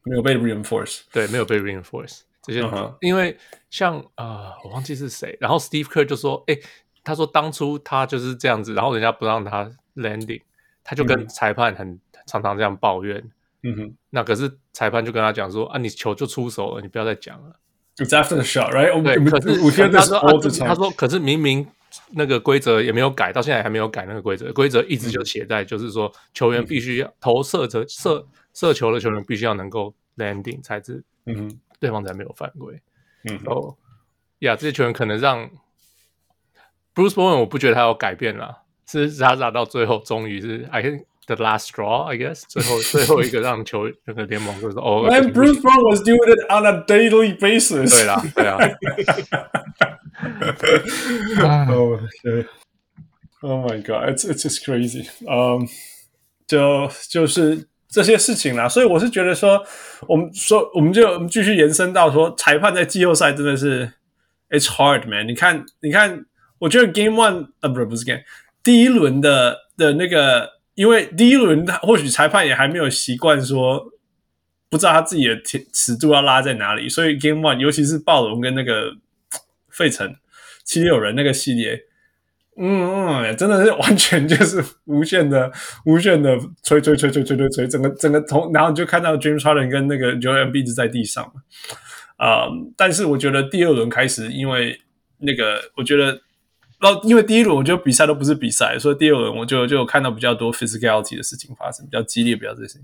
[0.04, 2.96] 没有被 reinforce，对，没有被 reinforce 这些，uh huh.
[3.02, 3.38] 因为
[3.70, 6.58] 像啊、呃，我忘记是谁，然后 Steve Kerr 就说，哎。
[7.02, 10.42] 他说：“当初他就是这样子，然后人家不让他 landing，
[10.84, 13.24] 他就跟裁判很、嗯、常常这样抱怨。
[13.64, 17.56] 嗯哼，那可是裁判就跟他讲说：‘啊，你球就出手了，你不要再讲了。
[17.96, 19.02] ’It's after the shot, right？
[19.02, 20.28] 对，可是我觉得他说、啊、
[20.68, 21.66] 他说，可是明明
[22.12, 32.82] 那个规则也没有改，到现在还没有改那个规则，规则一直就写在，就是说球员必须要投射者射射球的球员必须要能够 landing 才是，嗯哼，对方才没有犯规。
[33.24, 33.76] 嗯，哦，
[34.40, 35.50] 呀，这些球员可能让。”
[36.96, 40.82] Bruce Bowen 我不觉得他有改变了，是他打到最后终于是 I
[41.29, 45.09] the last straw I guess 最后最后一个让球那个联盟就是哦。
[45.11, 47.91] And Bruce Bowen was doing it on a daily basis。
[47.91, 48.59] 对啦，对啊。
[51.73, 52.47] Oh, okay.
[53.41, 55.09] Oh my God, it's it's just crazy.
[55.27, 55.67] Um，
[56.47, 59.65] 就就是这些事情啦，所以我是觉得说，
[60.09, 63.93] 我们说我们就我们继续延伸到说，裁判在季后赛真的是
[64.51, 65.27] it's hard man。
[65.27, 66.27] 你看，你看。
[66.61, 68.23] 我觉得 Game One 啊，不是不是 Game，
[68.63, 70.49] 第一轮的的那个
[70.80, 73.92] 因为第一轮他或许裁判也还没有习惯说，
[74.70, 75.38] 不知道他自己的
[75.74, 78.94] 尺度要拉在哪里，所以 Game One 尤其是暴龙跟那个
[79.70, 80.16] 费城
[80.64, 81.82] 七六人那个系列。
[82.56, 85.52] 嗯嗯，真的是完全就是无限的、
[85.84, 91.30] 无限的吹吹吹吹吹吹吹，整个整个从，然后你就看到 James Harden 跟那个 Joel M B 一直在地上
[92.16, 94.80] 啊、但是我觉得第二轮开始，因为
[95.18, 96.22] 那个我觉得，
[96.80, 102.80] 然后，因为第一轮我觉得比赛都不是比赛，所以第二轮我就就有看到比较多 physicality 的事情发生，比较激烈，比较这些。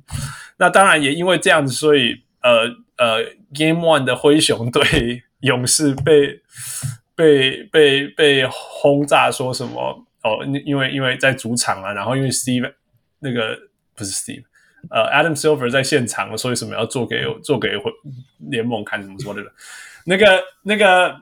[0.58, 2.64] 那当然也因为这样子，所以呃
[2.98, 6.42] 呃，Game One 的灰熊对勇士被。
[7.18, 10.44] 被被被轰炸，说什么哦？
[10.66, 12.74] 因为因为在主场啊，然后因为 Steve
[13.20, 13.58] 那个
[13.96, 14.44] 不是 Steve，
[14.90, 17.70] 呃，Adam Silver 在现场，所以什么要做给做给
[18.40, 19.42] 联盟看什么什么的。
[20.04, 21.16] 那个那个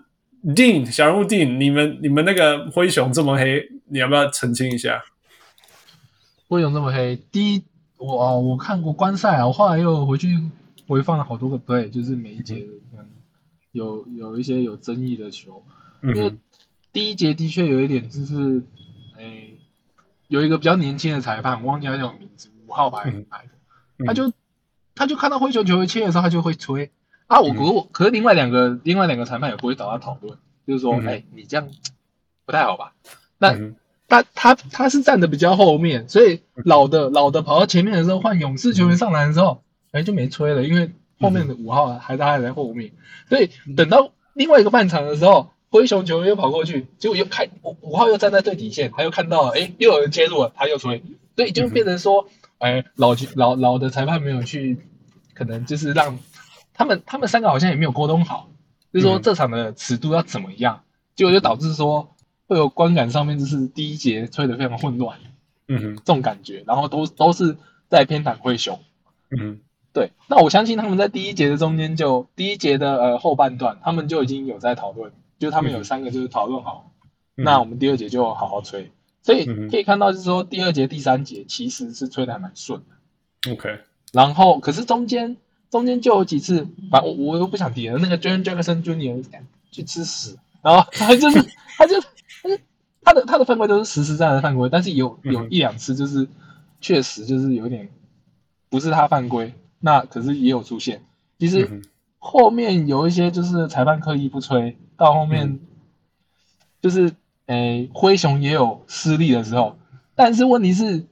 [0.43, 5.01] Dean 小人物 Dean，你们你们那个灰熊这么黑，你要不要澄清一下？
[6.49, 7.63] 灰熊这么黑，第一
[7.97, 10.37] 我我看过观赛啊，我后来又回去
[10.87, 12.65] 回放了好多个 play，就是每一节
[13.71, 15.63] 有有一些有争议的球。
[16.01, 16.35] 因为
[16.91, 18.61] 第一节的确有一点，就是，
[19.17, 19.57] 诶、欸，
[20.27, 23.13] 有一个比较年轻的裁判，我忘记他叫什么名字，五号牌
[24.05, 24.33] 他就
[24.93, 26.91] 他就看到灰熊球会切的时候，他就会吹
[27.27, 27.39] 啊。
[27.41, 31.67] 我可我可是另外两个另外两个裁判也不会找他讨论，就是说，哎、欸，你这样
[32.45, 32.93] 不太好吧？
[33.37, 33.57] 那
[34.07, 42.91] 他他他是站的比较后面，所以老的老的跑到前面的时候，换勇士球员上来的时候，哎、欸，就没吹了，因为后面的五号还在还在后面，
[43.29, 45.49] 所以等到另外一个半场的时候。
[45.73, 51.01] 灰熊球员又跑过去，结果又看五五号又站在最底线，他又看到了，哎，又有人切入了，他又吹，
[51.35, 52.27] 所以就变成说，
[52.59, 54.77] 哎，老老老的裁判没有去，
[55.33, 56.19] 可能就是让
[56.73, 58.49] 他们他们三个好像也没有沟通好，
[58.91, 60.83] 就是说这场的尺度要怎么样，
[61.15, 62.15] 结果就导致说
[62.47, 65.19] 会有观感上面就是第一节吹得非常混乱，
[65.67, 67.57] 嗯哼，这种感觉，然后都都是
[67.89, 68.79] 在偏袒灰熊，
[69.31, 69.59] 嗯哼，
[69.93, 75.11] 对，那我相信他们在第一节的中间就第一节的呃后半段，他们就已经有在讨论。
[75.39, 76.89] 就他们有三个就是讨论好，
[77.35, 78.91] 嗯、那我们第二节就好好吹，嗯、
[79.23, 83.51] 所以可以看到就是说第二节、第三节其实是吹的还蛮顺的。
[83.51, 83.79] OK，
[84.13, 85.35] 然后可是中间
[85.73, 89.23] 中间就有几次，反正我我又不想提了，那个 Jaren Jackson Jr.
[89.71, 91.41] 去吃屎，然后他就是
[91.75, 91.99] 他就
[92.43, 92.59] 他就
[93.01, 96.27] 他的他的犯规都是实实在在的犯规，但是有有一两次就是
[96.79, 97.89] 确实就是有点
[98.69, 101.01] 不是他犯规，那可是也有出现，
[101.39, 101.81] 其实
[102.19, 104.77] 后面有一些就是裁判刻意不吹。
[104.95, 105.59] 到后面，
[106.79, 107.15] 就是
[107.47, 109.75] 诶、欸，灰熊也有失利的时候，
[110.13, 111.07] 但是问题是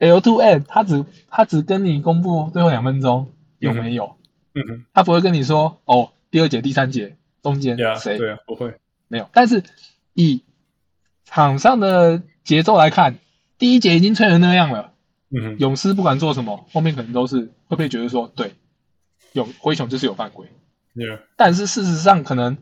[0.00, 4.16] ，L to N 他只他只跟你公布最后两分钟有没有，
[4.54, 8.18] 嗯哼，他不会跟你说哦，第二节、第三节中间谁？
[8.18, 8.74] 对啊，不会，
[9.08, 9.28] 没有。
[9.32, 9.62] 但是
[10.14, 10.42] 以
[11.24, 13.18] 场上的节奏来看，
[13.58, 14.92] 第一节已经吹成那样了，
[15.30, 18.54] 嗯哼，勇士不管做什么，后面可能都是会不会觉得说，对，
[19.32, 20.46] 勇灰熊就是有犯规
[20.94, 21.20] ，Yeah.
[21.36, 22.58] 但是事实上可能。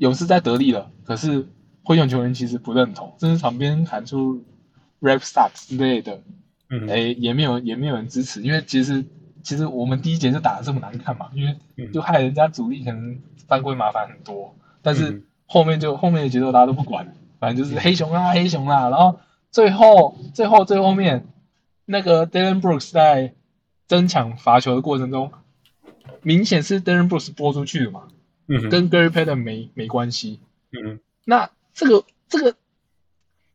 [0.00, 1.46] 勇士在得利了，可是
[1.82, 4.42] 灰熊球员其实不认同，甚至场边喊出
[4.98, 6.22] “Rap Sucks” 之类的，
[6.70, 9.04] 嗯，哎，也没有也没有人支持，因为其实
[9.42, 21.26] 其实我们第一节就打得这么难看嘛，因为就害人家主力可能犯规麻烦很多，但是后面就后面的节奏大家都不管，反正就是黑熊啊黑熊啊，然后最后最后最后面
[21.84, 23.34] 那个 Dylan Brooks 在
[23.88, 25.32] 争抢罚球的过程中，
[26.22, 28.08] 明显是 Dylan Brooks 拨出去的嘛。
[28.52, 30.40] 嗯跟 Gary Payton 没没关系。
[30.72, 32.56] 嗯，那这个这个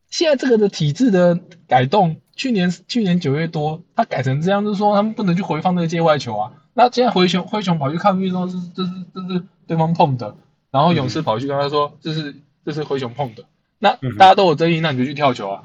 [0.10, 6.52] 现在这个的体制的改动，去年去年九月多，他改成这样，就是说他们不能去回放那个界外球啊。
[6.74, 10.36] 那现在灰熊灰熊跑去抗议说，是这是这是对方碰的，
[10.71, 13.45] 然后勇士跑去跟他说，这是这是灰熊碰的。
[13.80, 15.63] 那大家都有争议，那你就去跳球啊，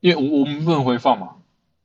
[0.00, 1.30] 因为我我们不能回放嘛。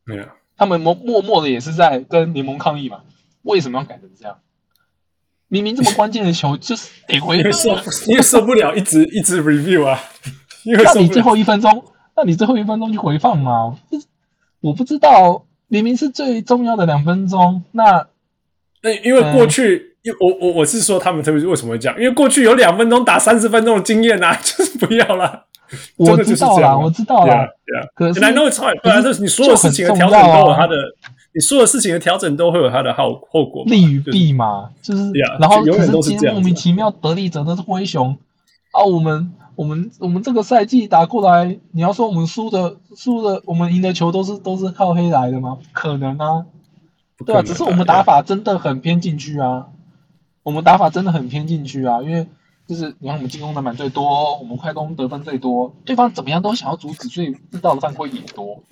[0.04, 0.26] 没有，
[0.58, 3.02] 他们默默默的也是在跟联盟抗议嘛。
[3.44, 4.38] 为什么要改成这样？
[5.48, 7.54] 明明这么关键的球， 就是得回放，
[8.08, 10.00] 因为受不了一直一直 review 啊。
[10.66, 11.86] 那你最后一分钟，
[12.18, 13.76] 那你最后一分钟去回放嘛？
[14.62, 17.64] 我不知道，明明是最重要的两分钟。
[17.72, 18.08] 那
[18.82, 21.98] 那因为过去，嗯、我我我是说他们特别是为什么会这样？
[22.00, 25.46] 因为过去有两分钟打三十分钟的经验啊， 就是不要了。
[25.98, 27.48] 我知道了，我知道啦。
[27.66, 30.76] 对啊，可是 I know it's hard，本来就是你所有事情的调整都有它的。
[31.36, 38.16] 你所有事情的调整都会有它的后后果，利与弊嘛，就是，然后可是今天莫名其妙得利者都是灰熊
[38.72, 45.58] 啊，我们我们我们这个赛季打过来，你要说我们输的输的，我们赢的球都是都是靠黑来的吗？
[45.62, 46.46] 不可能啊，
[47.26, 49.68] 对啊，只是我们打法真的很偏禁区啊，
[50.44, 52.28] 我们打法真的很偏禁区啊，因为
[52.68, 58.64] 就是你看我们进攻篮板最多，我们快攻得分最多，对方怎么样都想要阻止，所以制造的犯规也多。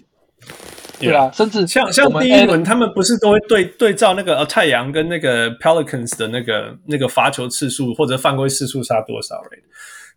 [0.99, 9.63] 对啊，甚至像像第一轮他们不是都会对对照那个呃太阳跟那个 Pelicans 的那个那个罚球次数或者犯规次数差多少？Right?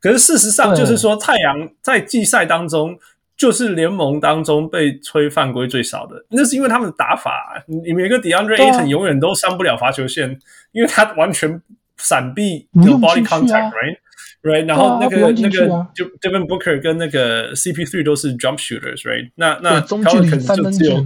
[0.05, 2.95] 可是事实上就是说，太阳在季赛当中
[3.39, 10.39] 就是联盟当中被吹犯规最少的，那是因为他们的打法，你每个 DeAndre Ayton 永远都上不了罚球线，
[10.73, 11.59] 因为他完全
[11.97, 19.31] 闪避有 body contact，right？Right，然后那个、啊、那个就 Devin Booker 跟那个 CP3 都是 jump shooters，right？
[19.37, 21.03] 那那 Pelicans 就只有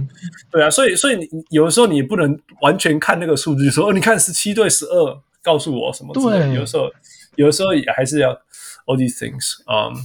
[0.51, 6.53] 对啊，所以所以你有的时候你不能完全看那个数据说哦，你看十七对十二，告诉我什么之类的。
[6.53, 6.91] 有的时候
[7.35, 8.37] 有的时候也还是要
[8.88, 10.00] all these things，嗯、um,，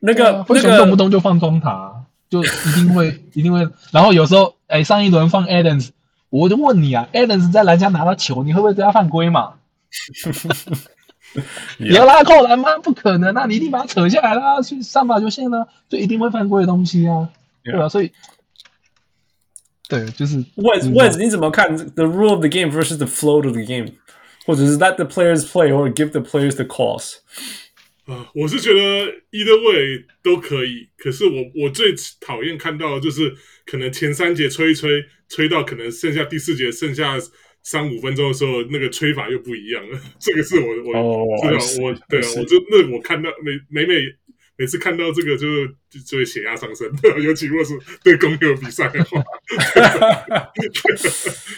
[0.00, 3.68] 那个、啊、那个动不动就放双塔，就一定会 一定会。
[3.90, 5.90] 然后有时候哎，上一轮放 Adams，
[6.30, 9.54] 我就问你啊，Adams 在篮下拿到球，你会不会对他犯规嘛？
[11.78, 12.78] 你要拉扣篮吗？
[12.78, 13.46] 不可能啊！
[13.46, 17.28] 你一定把它扯下来啦，去上罚球线了，就一定会犯规的东西啊，
[17.64, 17.72] yeah.
[17.72, 17.88] 对吧？
[17.88, 18.12] 所以，
[19.88, 23.92] 对，就是 Wes Wes，你怎么看 the rule of the game versus the flow of the game，
[24.46, 27.16] 或者是 let the players play or give the players the calls？
[28.09, 28.79] 啊，我是觉得
[29.31, 33.33] either way 都可以，可是我我最讨厌看到的就是
[33.65, 37.17] 可能前三节吹一吹，吹到可能剩下第四节剩下。
[37.61, 39.99] 三五分钟的时候，那个吹法又不一样了。
[40.17, 44.01] 这个是我我知道，oh, 我对啊，我就那我看到每每每
[44.55, 46.89] 每次看到这个就，就就会血压上升。
[47.21, 49.21] 尤其如果是对公牛比赛的话，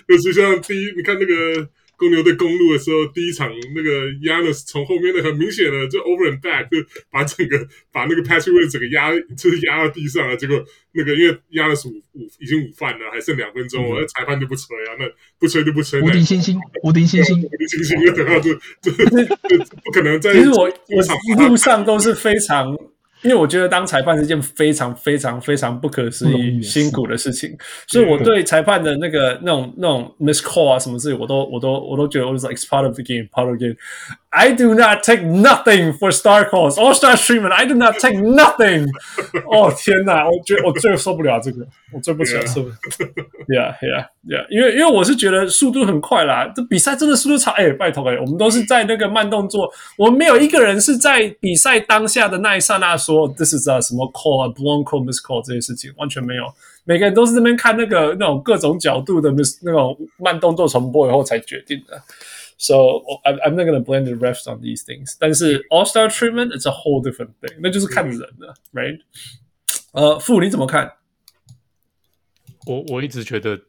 [0.08, 1.70] 尤其 像第一，你看那个。
[2.02, 7.60] 公牛对公路的时候，第一场那个 Giannis 从后面的很明显的就 over and back 就把整个
[7.92, 10.36] 把那个 Patrick Williams 整个压就是压到地上了。
[10.36, 15.06] 结果那个因为 Giannis 午午已经午饭了，还剩两分钟，我、嗯、裁判就不吹啊，那
[15.38, 16.02] 不吹就不吹。
[16.02, 20.34] 无敌星星，无敌星星，无敌星星，等下 就就就不可能在。
[20.34, 22.76] 其实我我一路上都是非常。
[23.24, 27.56] 因为我觉得当裁判是一件非常非常非常不可思议辛苦的事情，
[27.88, 33.76] 所以我对裁判的那个那种那种 miss call 啊什么事情，我都我都我都觉得我是 like part of the game, part of the game.
[34.34, 37.52] I do not take nothing for star calls, all star treatment.
[37.52, 38.88] I do not take nothing.
[39.52, 42.76] 哦天哪，我觉得我最受不了这个，我最不喜欢受不了。
[43.50, 44.48] Yeah, yeah, yeah.
[44.50, 56.46] 因为因为我是觉得速度很快啦，这比赛真的速度超哎，拜托哎，我们都是在那个慢动作，我们没有一个人是在比赛当下的那一刹那说 this is a 什么 call 啊，blown call, miss call 这些事情完全没有，
[56.86, 62.02] 每个人都是那边看那个那种各种角度的 miss 那种慢动作重播以后才决定的。
[62.61, 66.73] So I'm I'm not gonna blame the refs on these things，但是 All Star treatment it's a
[66.73, 69.01] whole different thing，那就是看人的，right？
[69.93, 70.93] 呃，傅你怎么看？
[72.67, 73.61] 我我一直觉得，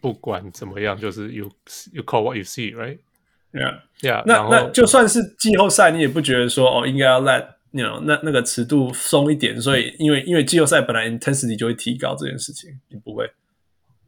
[0.00, 1.50] 不管怎么样，就是 you
[1.92, 4.22] you call what you see，right？Yeah，yeah。
[4.24, 13.30] 那那就算是季后赛，你也不觉得说哦，应该要 let you know 那那个尺度松一点，所以因为因为季后赛本来 intensity 就会提高这件事情，你不会？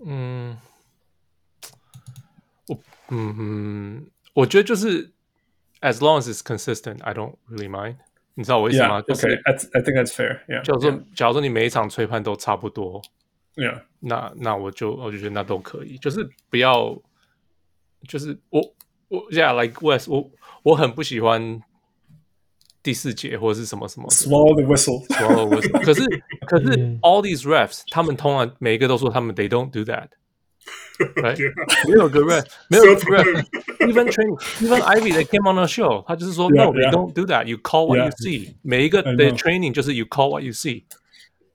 [0.07, 0.57] 嗯。
[3.09, 5.13] 嗯嗯，我觉得就是
[5.81, 7.97] as long as it's consistent, I don't really mind。
[8.35, 9.03] 你知道我意思吗？
[9.03, 10.63] 就是 I think that's fair。
[10.63, 13.03] 就是说，假如说你每一场吹判都差不多，
[13.57, 16.99] Yeah，那那我就我就觉得那都可以，就是不要，
[18.09, 18.75] 就是我
[19.09, 20.31] 我 Yeah，like Wes，我
[20.63, 21.61] 我很不喜欢
[22.83, 25.85] 第四节或者是什么什么 Swallow the whistle，Swallow the whistle。
[25.85, 26.03] 可是
[26.47, 26.69] 可是
[27.01, 30.09] all these refs，他们通常每一个都说他们 they don't do that。
[30.98, 31.38] Right?
[31.88, 37.86] 没有个 ref，没有个 ref，even training，even Ivy, they came on the show，他就是说 no，you don't do that，you call
[37.86, 38.56] what you see。
[38.64, 40.84] 每一个的 training 就是 you call what you see。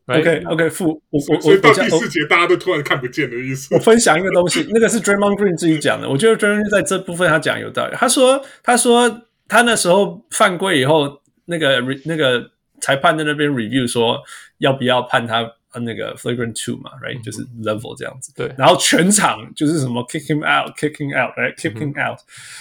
[0.06, 3.74] OK，OK，傅，我我我到第四节大家都突然看不见的意思。
[3.74, 7.96] 我分享一个东西，那个是 Draymond Green 自己讲的，我觉得 Draymond Green 在这部分他讲有道理。
[7.96, 12.50] 他说，他说他那时候犯规以后，那个那个
[12.80, 14.22] 裁判在那边 review 说
[14.58, 15.52] 要不要判他。
[15.80, 18.32] 那个 flagrant two 嘛，right，、嗯、就是 level 这样子。
[18.34, 22.18] 对，然后全场就是什么 kick him out，kick him out，right，kick him out、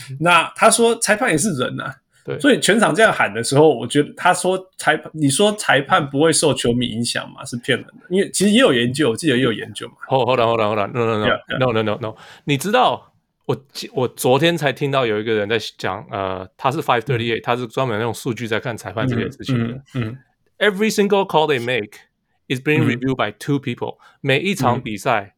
[0.10, 0.18] 嗯。
[0.20, 7.44] 那他说裁判也是人呐、啊，对，所以全场这样喊的时候，我觉得他说裁判，你说裁判不会受球迷影响嘛？
[7.46, 9.96] 是骗人的，因为其实也有研究，我记得也有研究嘛。
[10.08, 13.14] Hold hold on hold on hold on no no no no no no no，你知道
[13.46, 19.74] 我我昨天才听到有一个人在讲，呃，他是 five thirty eight，他是专门用数据在看裁判这件事情的。
[19.74, 20.18] 嗯，嗯，
[20.60, 22.11] 嗯，every single call they make。
[22.52, 24.20] Is being reviewed by two people、嗯。
[24.20, 25.36] 每一场比赛，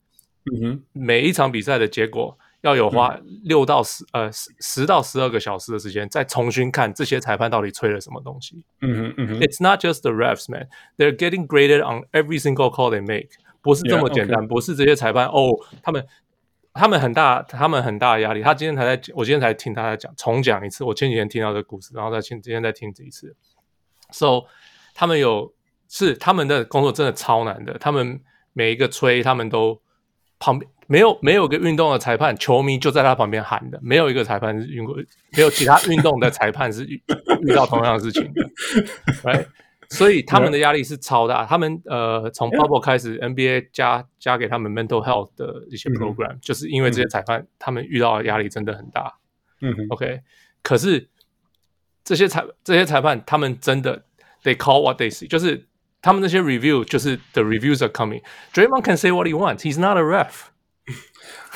[0.52, 8.64] 嗯哼，每一场比赛的结果要有花六到十、嗯、呃十十到十二个小时的时间，再重新看这些裁判到底吹了什么东西。
[8.82, 10.70] 嗯哼嗯哼，It's not just the refs, man.
[10.98, 13.30] They're getting graded on every single call they make.
[13.62, 15.52] 不是这么简单.不是这些裁判哦，
[15.84, 16.04] 他们
[16.74, 18.42] 他们很大，他们很大的压力。
[18.42, 20.84] 他今天才在，我今天才听他在讲，重讲一次。
[20.84, 23.36] 我前几天听到这个故事，然后再听今天再听这一次。
[24.10, 24.46] So
[24.96, 25.54] 他们有。
[25.96, 28.20] 是他们的工作真的超难的，他们
[28.54, 29.80] 每一个吹他们都
[30.40, 34.96] 旁边没有没有个运动的裁判，球迷就在他旁边喊的，没有一个裁判是运过，
[35.38, 37.00] 没有其他运动的裁判是遇
[37.48, 38.42] 遇到同样的事情的
[39.22, 39.46] ，right？
[39.90, 41.46] 所以他们的压力是超大。
[41.46, 49.20] 他们呃，从 bubble 开始，NBA 加加给他们 mental health 的一些 program，、嗯、就是因为这些裁判、嗯、他们遇到的压力真的很大。
[49.62, 50.22] 嗯哼，OK。
[50.64, 51.08] 可是
[52.04, 54.06] 这些裁这些裁判，他们真的
[54.44, 55.68] they call what they see，就是
[56.04, 58.22] 他们那些 review，就是 the reviews are coming。
[58.54, 60.52] Draymond can say what he wants，he's not a ref。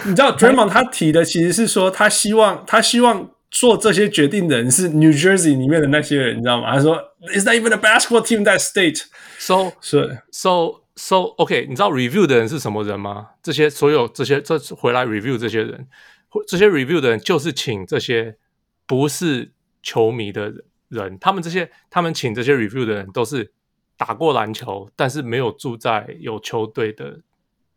[0.06, 3.30] 你知道 Draymond 他提的其实是说，他希望他希望。
[3.50, 6.74] 做这些决定的人是 New Jersey 里面的那些人，你知道吗？
[6.74, 6.98] 他说
[7.34, 9.04] ，Is that even a basketball team that state?
[9.40, 13.30] So, so, so, so, OK，你知道 review 的人是什么人吗？
[13.42, 15.88] 这些所有这些这回来 review 这些人，
[16.46, 18.36] 这些 review 的人就是请这些
[18.86, 20.52] 不是球迷的
[20.90, 23.54] 人，他们这些他们请这些 review 的人都是
[23.98, 27.20] 打过篮球，但是没有住在有球队的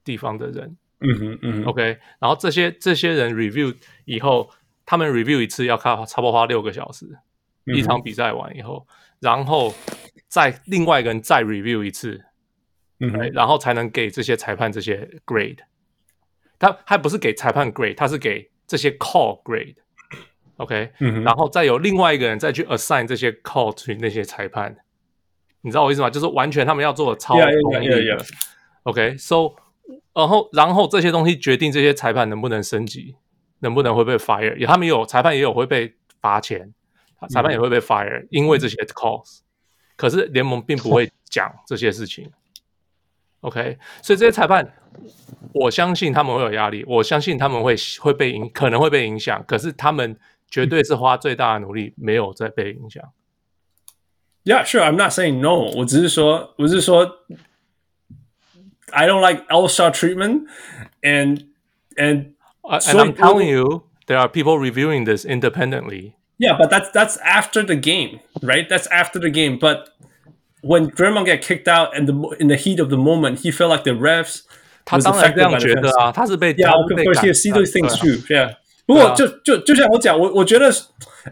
[0.05, 0.77] 地方的人。
[1.01, 4.51] 嗯哼，嗯哼，OK，然后这些这些人 review 以后。
[4.87, 7.07] 他们 review 一次要看差不多花六个小时，
[7.67, 8.85] 嗯、一场比赛完以后，
[9.21, 9.73] 然后
[10.27, 12.25] 再另外一个人再 review 一次，
[12.99, 15.59] 嗯，然后才能给这些裁判这些 grade。
[16.59, 19.77] 他还不是给裁判 grade，他是给这些 call grade。
[20.57, 24.77] OK，嗯，然后再有另外一个人再去 assign 这些 call 去那些裁判。
[25.63, 26.11] 你知道我意思吗？
[26.11, 27.55] 就是完全他们要做的超容易。
[27.55, 28.31] Yeah, yeah, yeah, yeah.
[28.85, 29.55] OK，so，
[30.15, 33.17] 然后然后这些东西决定这些裁判能不能升级。
[33.63, 34.57] 能不能会被 fire？
[34.57, 36.73] 也他们有裁判也有会被罚钱，
[37.29, 39.41] 裁判也会被 fire，、嗯、因为这些 calls。
[39.97, 42.33] 可是联盟并不会 讲这些事情。
[43.41, 44.67] OK，所以这些裁判，
[45.53, 49.45] 我相信他们会有压力，我相信他们会会被影，可能会被影响。
[49.47, 50.19] 可是他们
[50.51, 53.05] 绝对是花最大的努力，没有在被影响。
[54.44, 54.82] Yeah, sure.
[54.82, 55.72] I'm not saying no.
[55.76, 57.20] 我只是说，我是说，
[58.92, 60.48] I don't like All-Star treatment,
[61.02, 61.46] and
[61.98, 62.36] and
[62.68, 66.16] Uh, and so I'm telling you, there are people reviewing this independently.
[66.40, 68.68] Yeah, but that's that's after the game, right?
[68.68, 69.60] That's after the game.
[69.60, 69.90] But
[70.62, 73.70] when Draymond got kicked out and the in the heat of the moment, he felt
[73.70, 74.42] like the refs.
[74.84, 78.24] 他当然这样觉得啊，他是被 Yeah, of course, he see those things too.
[78.34, 78.56] Yeah.
[78.90, 80.72] 不过就就就像我讲，我我觉得，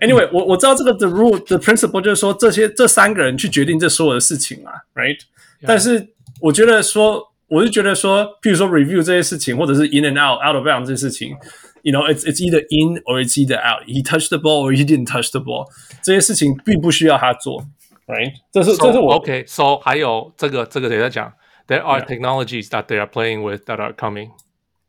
[0.02, 5.18] anyway，我我知道这个 the rule the principle 就是说这些这三个人去决定这所有的事情嘛，right？
[5.66, 6.10] 但是
[6.42, 7.30] 我觉得说。
[7.50, 11.38] 我是觉得说，譬如说 review 这些事情，或者是 in and out out of bounds 这些事情，
[11.84, 13.86] you know it's it's either in or it's either out.
[13.86, 15.68] He touched the ball or he didn't touch the ball.
[16.02, 17.64] 这些事情并不需要他做，
[18.08, 18.32] right？
[18.52, 21.32] 这是 so, 这是我 OK。So 还有这个这个得再讲，
[21.68, 24.32] there are technologies that they are playing with that are coming.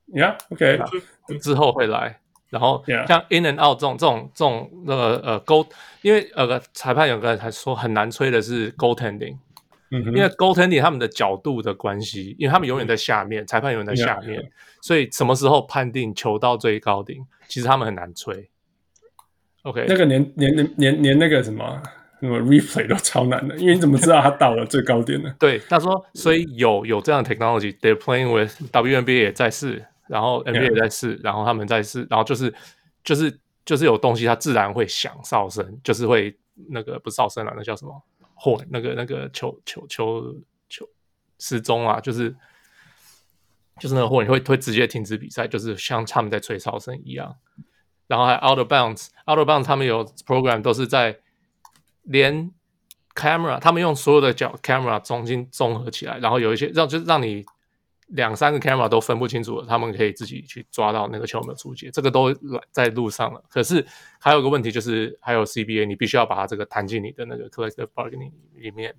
[0.09, 0.81] Yeah, OK。
[1.43, 2.18] 之后会来，
[2.50, 5.68] 然后像 in and out 这种这种这种那个呃 goal，
[6.02, 9.38] 因为呃裁判有个人还说很难吹的是 goaltending。
[9.92, 14.40] 嗯，因为 goaltending 他们的角度的关系，因为他们永远在下面，裁判永远在下面，
[14.82, 18.50] 所以什么时候判定球到最高点，其实他们很难吹。
[19.64, 21.82] OK，那个连连连连连那个什么
[22.20, 25.34] 什么 replay 都超难的，因为你怎么知道他到了最高点呢？
[25.40, 31.26] 对，他说，所以有有这样的 technology，they're playing with WNBA 也在试，然后 NBA 也在试，yeah.
[31.26, 32.52] 然后他们在试，然后就是
[33.04, 36.36] 就是就是有东西它自然会响哨声，就是会
[36.70, 38.04] 那个不是哨声了，那叫什么？
[38.34, 40.36] 或那个那个球球球
[40.68, 40.90] 球
[41.38, 42.36] 失踪啊，就是
[43.80, 47.36] 就是那个或你会会直接停止比赛，就是像他们在吹哨声一样。
[48.08, 51.20] 然后还 out of bounds，out of bounds，他们有 program 都是在
[52.02, 52.52] 连
[53.14, 57.46] camera，他们用所有的角 camera 重新综合起来，然后有一些让就是让你。
[58.10, 62.34] 两三个 camera 都分不清楚了，他们可以自己去抓到那个球有没有出界，这个都
[62.72, 63.44] 在路上了。
[63.48, 63.86] 可是
[64.20, 68.96] 还有个问题就是，还有 CBA，你必须要把它这个弹进你的那个 collective bargaining 里面，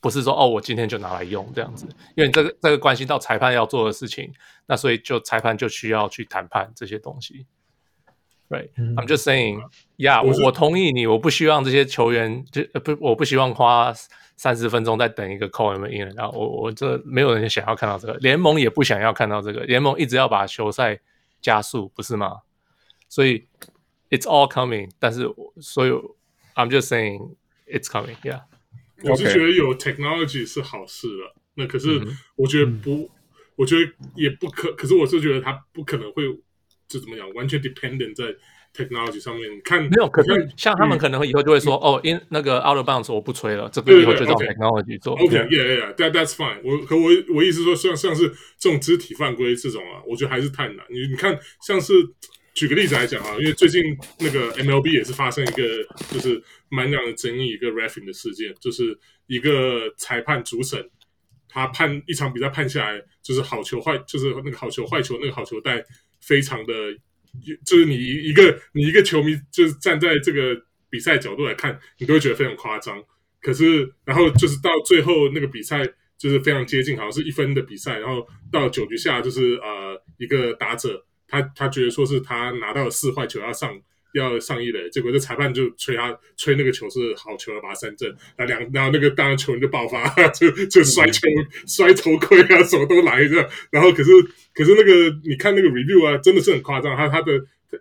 [0.00, 4.32] 不是说哦，我今天就拿来用这样子，因为这个这个关系到裁判要做的事情，
[4.66, 7.46] 那所以就裁判就需要去谈判这些东西。
[8.48, 13.92] Right，I'm、嗯、just saying，yeah，我我同意你，我不希望这些球员就不，我不希望花。
[14.36, 16.14] 三十分钟再等一个 call 有没有 in？
[16.14, 21.00] 然后我我这没有人想要看到这个，联盟也不想要看到这个，联盟一直要把球赛
[21.40, 22.42] 加速，不是吗？
[23.08, 23.46] 所以
[24.10, 25.26] it's all coming，但是
[25.60, 25.90] 所以
[26.54, 27.34] I'm just saying
[27.66, 28.42] it's coming，yeah。
[29.02, 32.00] 我是觉得有 technology 是好事了，那可是
[32.36, 33.10] 我觉得不，嗯、
[33.56, 36.24] 我觉得也不可，可是我是觉得它不可能会
[36.86, 38.24] 就怎么讲，完全 dependent 在。
[38.76, 45.14] Technology 上面看没有，可是像他们可能会以后就会说，哦，因那个 out of bounds 我不吹了，这个以后就让 technology 做。
[45.14, 46.60] OK，yeah，yeah，that that's fine。
[46.62, 50.84] 我可我我意思说，像像是这种肢体犯规这种啊，我觉得还是太难。
[50.90, 51.94] 你你看，像是
[52.54, 53.82] 举个例子来讲啊，因为最近
[54.20, 55.62] 那个 MLB 也是发生一个
[56.12, 60.88] 就是蛮让人争议一个 refing 的事件，就是一个裁判主审。
[61.48, 65.82] 他判一场比赛判下来，就是好球坏，就是那个好球坏球那个好球带
[66.20, 66.74] 非常的，
[67.64, 70.56] 就是你一个你一个球迷，就是站在这个
[70.88, 73.02] 比赛角度来看，你都会觉得非常夸张。
[73.40, 75.86] 可是然后就是到最后那个比赛
[76.18, 83.78] 就是非常接近，好像是一分的比赛，然后到九局下就是呃一个打者，他他觉得说是他拿到了四坏球要上。
[84.18, 88.14] 要上一垒，结果这裁判就吹他吹那个球是好球，要把他三振。
[88.38, 91.28] 那两然后那个当然球员就爆发， 就就摔球、
[91.66, 93.48] 摔头盔啊，什么都来着。
[93.70, 94.10] 然后可是
[94.54, 96.96] 可是那个你看那个 review 啊，真的是很夸张。
[96.96, 97.32] 他他的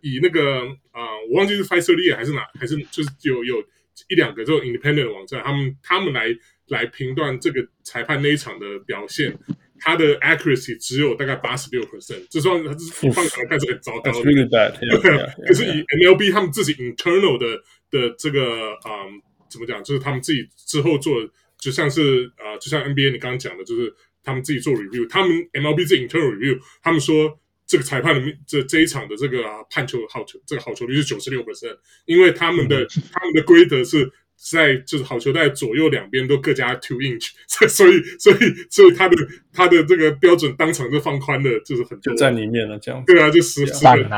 [0.02, 0.62] 以那个
[0.92, 3.64] 啊、呃，我忘记是 Fiserv 还是哪，还是就是有有
[4.10, 6.28] 一两个这种 independent 的网站，他们他们来
[6.68, 9.38] 来评断这个裁判那一场的表现。
[9.80, 14.74] 他的 accuracy 只有大概八十六 percent，这算他是放起来看是很糟糕 really bad.
[14.80, 15.48] Yeah, yeah, yeah.
[15.48, 17.58] 可是以 MLB 他们自己 internal 的
[17.92, 19.84] 的这个嗯，怎么讲？
[19.84, 21.16] 就是他们自己之后做，
[21.60, 34.12] 就像是啊、呃，就像 NBA 你刚刚讲的，就是他们自己做 review，他们 MLB 自己 internal review，他们说这个裁判的这这一场的这个、啊、判球好球，这个好球率是九十六 percent，因为他们的、嗯、他们的规则是。
[34.52, 38.38] 在就是好球带左右两边都各加 two inch， 所以所以
[38.70, 39.16] 所以他的
[39.52, 44.10] 他的这个标准当场就放宽了，就是很多就在里面了，这样对啊，就十十个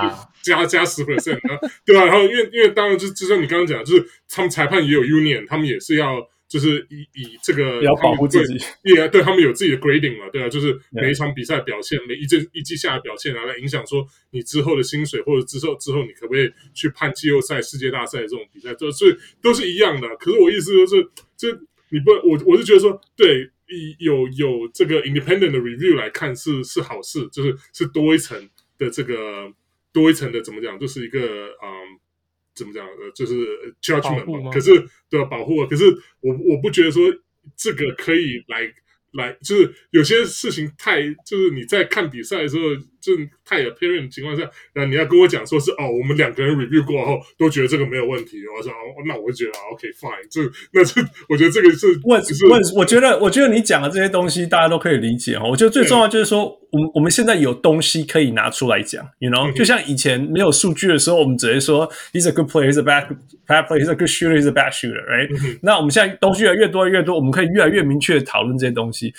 [0.43, 6.27] 加加十 percent 啊，对啊，然后因为因为当然就就像你刚刚讲，就是他们裁判也有 union，他们也是要。
[6.47, 20.07] 就是以以这个要保护自己，也对他们有自己的 grading 嘛，对啊，就是每一场比赛表现，每一季一季下的表现啊，来影响说你之后的薪水，或者之后之后你可不可以去判季后赛、世界大赛这种比赛，这所以都是一样的。
[20.15, 21.51] 可是我意思就是，这
[21.89, 23.49] 你不，我我是觉得说，对，
[23.99, 29.51] 有有这个 independent 的 review 来看是是好事，就是是多一层的这个
[29.91, 31.19] 多一层的怎么讲，就是一个
[31.61, 31.99] 嗯。
[32.57, 32.85] 怎么讲？
[32.85, 33.35] 呃，就是
[33.81, 34.51] judgment 嘛。
[34.51, 34.71] 可是
[35.09, 35.25] 对吧？
[35.29, 35.67] 保护啊。
[35.69, 35.85] 可是
[36.21, 37.03] 我我不觉得说
[37.55, 38.73] 这个可以来
[39.13, 42.63] 来，就是有些事情太，就是你在看比赛的时候。
[42.99, 43.13] 就
[43.45, 44.43] 太 apparent 的情况下，
[44.73, 48.75] 那你要跟我讲说是哦，我们两个人 review 过后都觉得这个没有问题，我说哦，
[49.05, 50.41] 那我就觉得 OK fine，这
[50.73, 55.47] 那这我觉得这个是问问，我觉得我觉得你讲的这些东西大家都可以理解哈。
[55.47, 63.07] 我觉得最重要就是说，我们我们现在有东西可以拿出来讲，you know，就像以前没有数据的时候，我们只会说 he's a good player, he's a bad
[63.47, 65.59] bad player, he's a good shooter, he's a bad shooter，right？
[65.61, 69.13] 那我们现在东西越来越多越多，我们可以越来越明确的讨论这些东西，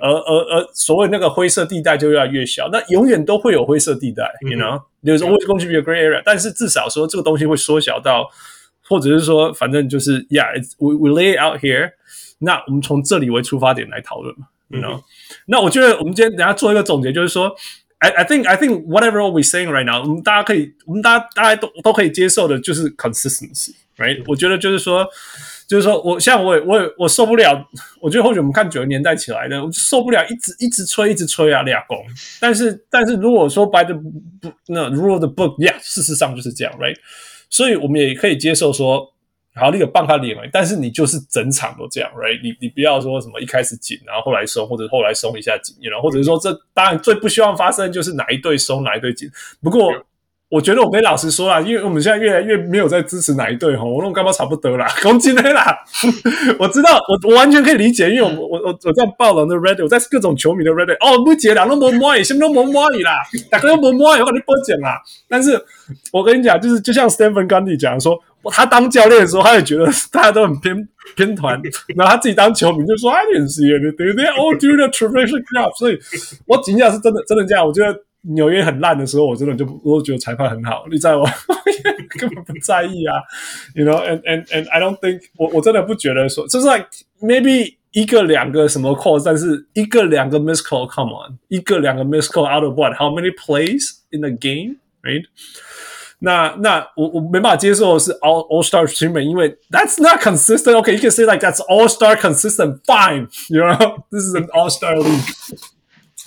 [0.00, 3.31] 而而而所谓那个灰色地带就越来越小，那永远都。
[3.32, 6.20] 都会有灰色地带，you know，there's always going to be a gray area。
[6.22, 8.28] 但是至少说这个东西会缩小到，
[8.86, 11.92] 或者是说，反正就是，yeah，we we lay it out here。
[12.40, 15.02] 那我们从这里为出发点来讨论嘛，you know。
[15.46, 17.56] 那我觉得我们今天等下做一个总结，就是说
[18.00, 24.22] ，I I think I think whatever we're saying right now，我们大家可以，我们大家大家都都可以接受的，就是 consistency，right？
[24.26, 25.08] 我觉得就是说。
[25.72, 27.66] 就是说，我像我也我也我受不了。
[27.98, 31.96] 我觉得或许我们看九十年代起来的，我受不了一直一直吹一直吹啊，俩攻。
[32.38, 36.96] 但是但是如果说 by the book 那 rule the book，yeah，事实上就是这样，right？
[37.48, 39.14] 所以我们也可以接受说，
[39.54, 42.38] 好，那个棒他脸，但是你就是整场都这样，right？
[42.42, 49.26] 你你不要说什么一开始紧，然后后来松，或者后来松一下紧，然后或者是说这当然最不希望发生就是哪一队松哪一队紧。
[49.62, 49.90] 不过。
[50.52, 55.74] 我觉得我可以老实说啦，因为我们现在越来越没有在支持哪一队哈，我那种干嘛差不多啦， 攻击的啦。
[56.60, 63.12] 我知道，我我完全可以理解，因为我我我我在报了那 Reddit，我在各种球迷的 Reddit，哦，不接了，那么摸你，什么都没摸你啦，
[63.50, 65.00] 大家都没摸你，话你不讲啦。
[65.26, 65.58] 但是
[66.12, 68.18] 我跟你讲，就是就像 Stephen Gundy 讲说，
[68.50, 70.86] 他当教练的时候，他也觉得大家都很偏
[71.16, 71.58] 偏团，
[71.96, 75.98] 然后他自己当球迷就说，I didn't see it，对不对？All due to tradition club，所以
[76.46, 77.98] 我紧接着是真的真的这样，我觉得。
[78.35, 80.85] 纽约很烂的时候，我真的就我觉得裁判很好。
[80.91, 81.31] 你知道吗？
[82.19, 83.21] 根本不在意啊，
[83.75, 86.87] you know，and and and I don't think 我我真的不觉得说，就是 like
[87.21, 94.31] maybe 一个两个什么 call，但是一个两个 miss call，come on，一个两个 miss call out of what？How many plays in the
[94.31, 95.25] game？Right？
[96.19, 104.23] 那那我我没办法接受的是 all all star treatment，因为 that's not consistent。Okay，you can say like that's all star consistent，fine，you know，this
[104.23, 105.59] is an all star league。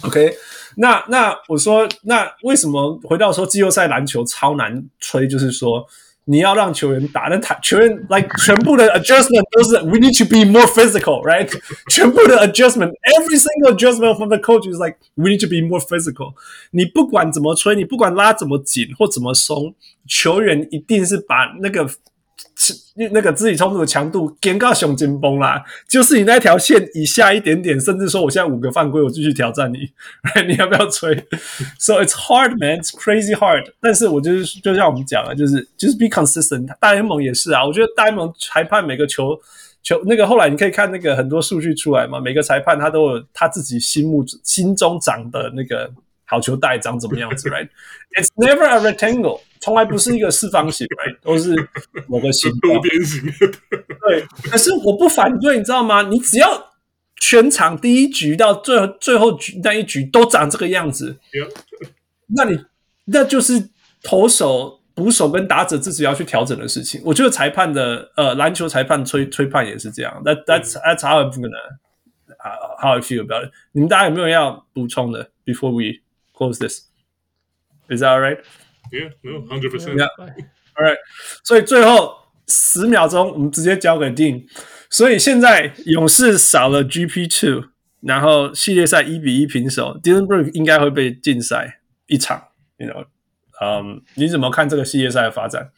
[0.03, 0.35] OK。
[0.77, 5.27] 那那我说，那为什么回到说季后赛篮球超难吹？
[5.27, 5.87] 就是说
[6.25, 11.49] 你要让球员打，那他球员 like 全部的 adjustment 都是 we need to be more physical，right？
[11.89, 16.33] 全部的 adjustment，every single adjustment from the coach is like we need to be more physical。
[16.71, 19.73] 你不管怎么吹，你不管拉怎么紧或怎么松，
[20.07, 21.89] 球员一定是把那个。
[23.11, 29.79] 那个肢体冲突的强度，更高熊紧绷啦，就是你那条线以下一点点，甚至说我现在五个犯规，我继续挑战你
[30.47, 31.13] 你要不要吹
[31.77, 33.71] ？So it's hard, man, it's crazy hard。
[33.81, 36.67] 但是我就是就像我们讲的，就是就是 be consistent。
[36.79, 39.37] 大联盟也是啊，我觉得大联盟裁判每个球
[39.83, 45.91] 球那个后来你可以看那个很多数据出来嘛，每个裁判他都有他自己心目心中长的那个
[46.25, 51.17] 好球带长怎么样子， right？It's never a rectangle，从来不是一个四方形， right？
[51.21, 51.55] 都是
[52.07, 53.23] 某个形多边形。
[54.07, 56.03] 对，可是我不反对，你知道吗？
[56.03, 56.73] 你只要
[57.17, 61.17] 全场第一局到最后最后局那一局都长这个样子
[62.35, 62.65] 那你
[63.05, 63.69] 那就是
[64.03, 64.81] 投手。
[64.95, 70.21] 捕手跟打者自己要去调整的事情，我觉得裁判的呃篮球裁判吹吹判也是这样。
[70.23, 71.51] That that's that's how I'm gonna
[72.79, 73.51] how I feel about it。
[73.73, 75.99] 你们大家有没有要补充的？Before we
[76.35, 76.83] close this,
[77.89, 78.39] is that all right?
[78.91, 79.95] Yeah, no, hundred percent.
[79.97, 80.09] Yeah,
[80.75, 80.97] alright.
[81.43, 82.15] 所以最后
[82.47, 84.45] 十秒钟，我们直接交给 Dean。
[84.89, 87.69] 所以现在勇士少了 GP two，
[88.01, 93.05] 然后系列赛一比一平手，Dillon Brooks 应该会被禁赛一场，you know。
[93.61, 95.71] 嗯，um, 你怎么看这个系列赛的发展？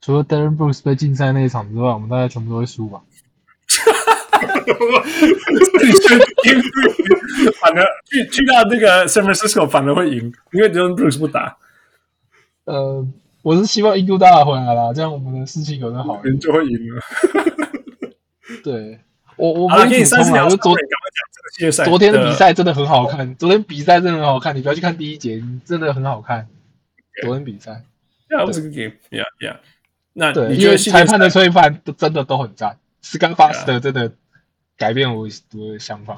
[0.00, 3.02] 除了 Dillon Brooks 被禁赛那一场之外，我们大概全部都会输吧。
[7.60, 11.56] 反而去去到那个 San Francisco 反而会赢，因为 Dillon Brooks 不打。
[12.64, 13.06] 呃，
[13.42, 17.00] 我是希望印度大回来了，这样我们的士气可能好一点，就会赢了。
[18.62, 18.98] 对，
[19.36, 20.74] 我我们给你三十秒，就昨。
[21.86, 26.46] 昨天的比赛真的很好看，昨天比赛真的很好看，你不要去看第一节，真的很好看。
[27.22, 27.82] 昨天比赛
[28.28, 28.92] ，Yeah, it was a good game.
[29.10, 29.56] Yeah, yeah.
[30.12, 34.12] 那对，因为裁判的吹判都真的都很赞，Scott Foster 真的
[34.76, 36.16] 改变我我的想法。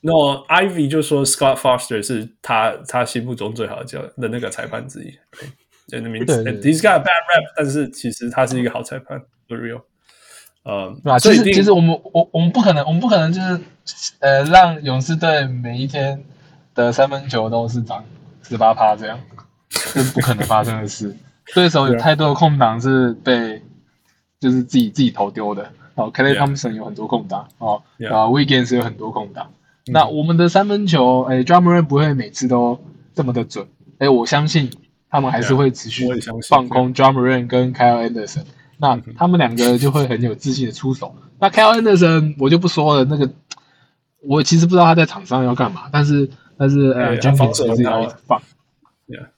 [0.00, 0.12] 那
[0.48, 5.18] Ivy 就说 Scott Foster 是他他心目中最好的教的那个裁判之一，
[5.88, 6.44] 真的名字。
[6.44, 9.82] He's got a bad rap，但是其实他是一个好裁判，For real。
[10.62, 11.18] 呃，对吧？
[11.18, 13.60] 其实其实我们我我们不可能，我们不可能就是
[14.20, 16.22] 呃让勇士队每一天
[16.74, 18.04] 的三分球都是涨
[18.42, 19.18] 十八趴这样，
[19.70, 21.16] 这是不可能发生的事。
[21.54, 23.62] 对手有太多的空档是被
[24.40, 25.70] 就是自己自己投丢的。
[25.94, 28.76] 哦 k e l l y Thompson 有很多空档哦，啊 w e e k e n d s
[28.76, 29.50] 有很多空档。
[29.86, 32.80] 那我们的三分球，哎，Ja Morant 不会每次都
[33.14, 33.66] 这么的准。
[33.98, 34.70] 哎，我相信
[35.10, 36.08] 他们还是会持续
[36.48, 38.44] 放空 Ja Morant 跟 Kyle Anderson。
[38.78, 41.14] 那他们两个就会很有自信的出手。
[41.38, 43.30] 那 Kyle Anderson 我就不说了，那个
[44.26, 48.40] 我其实不知道他在场上要干嘛，但是但是呃，Jenkins 还是要放。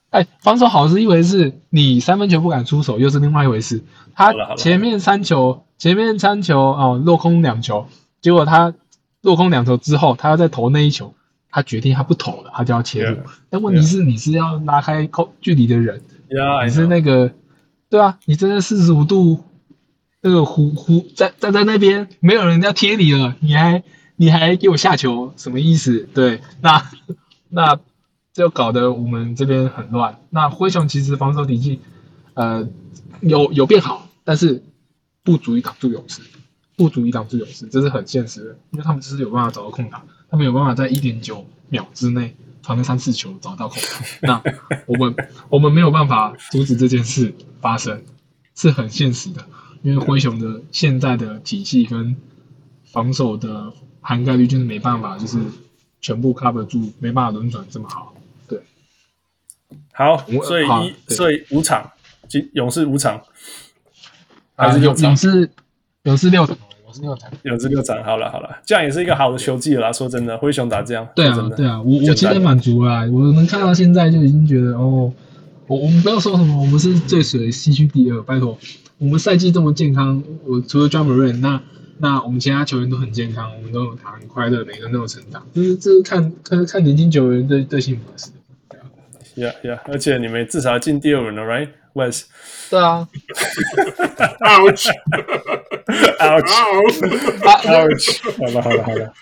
[0.09, 3.83] 哎，防守好是一回事，你三分球不敢出手又是另外一回事。
[4.15, 7.87] 他前面三球，前面三球哦落空两球，
[8.21, 8.73] 结果他
[9.21, 11.13] 落空两球之后，他要再投那一球，
[11.49, 13.17] 他决定他不投了，他就要切入。
[13.49, 16.01] 但问题是你是要拉开空距离的人，
[16.65, 17.31] 你是那个。
[17.89, 19.45] 对啊，你真的四十五度
[20.19, 23.81] 那个弧弧站站在那边，没有人要贴你了，你还
[24.17, 26.05] 你还给我下球，什么意思？
[26.13, 26.83] 对，那
[27.47, 27.79] 那
[28.33, 30.19] 就搞得我们这边很乱。
[30.31, 31.79] 那灰熊其实防守体系
[32.33, 32.67] 呃
[33.21, 34.61] 有有变好，但是
[35.27, 36.21] 不足以挡住勇士，
[36.77, 43.77] 不足以挡住勇士，这是很现实的，因为他们只是有办法找到空档，他们有办法在一点九秒之内传个三四球找到空
[44.21, 45.15] 档， 那我们
[45.49, 47.35] 我们没有办法阻止这件事。
[47.59, 48.03] 发生
[48.55, 49.43] 是很现实的，
[49.81, 52.15] 因为灰熊的现在的体系跟
[52.85, 55.39] 防守的涵盖率就是没办法，就是
[56.01, 58.13] 全部 cover 住，没办法轮转这么好。
[58.47, 58.61] 对，
[59.91, 60.65] 好，所以
[61.07, 61.91] 一所以五场，
[62.53, 63.23] 勇士五场，
[64.57, 65.49] 还是勇勇士
[66.03, 68.03] 勇士六场，勇士六场，勇士六场。
[68.03, 69.93] 好了好了，这样也是一个好的球技了啦。
[69.93, 75.13] 说真的，灰熊打这样，对啊对啊，我我其实满足啦，我能看到现在就已经觉得哦。
[75.69, 78.57] 我我们不要说什么，我们是最水西区第二，拜托，
[78.99, 81.61] 我们赛季这么健康，我除了 Ja Morant，那
[81.97, 88.31] 那我们其他球员都很健康，我们都有他很快乐，每个人都有成长，就是这是看看看年轻球员最最幸福的事。
[89.35, 91.43] Yeah yeah，而且你们至少进第二轮了
[91.97, 92.23] was
[92.69, 93.07] 对啊。
[94.41, 94.89] Ouch
[96.19, 96.53] ouch
[97.65, 99.13] ouch 好了好了好了。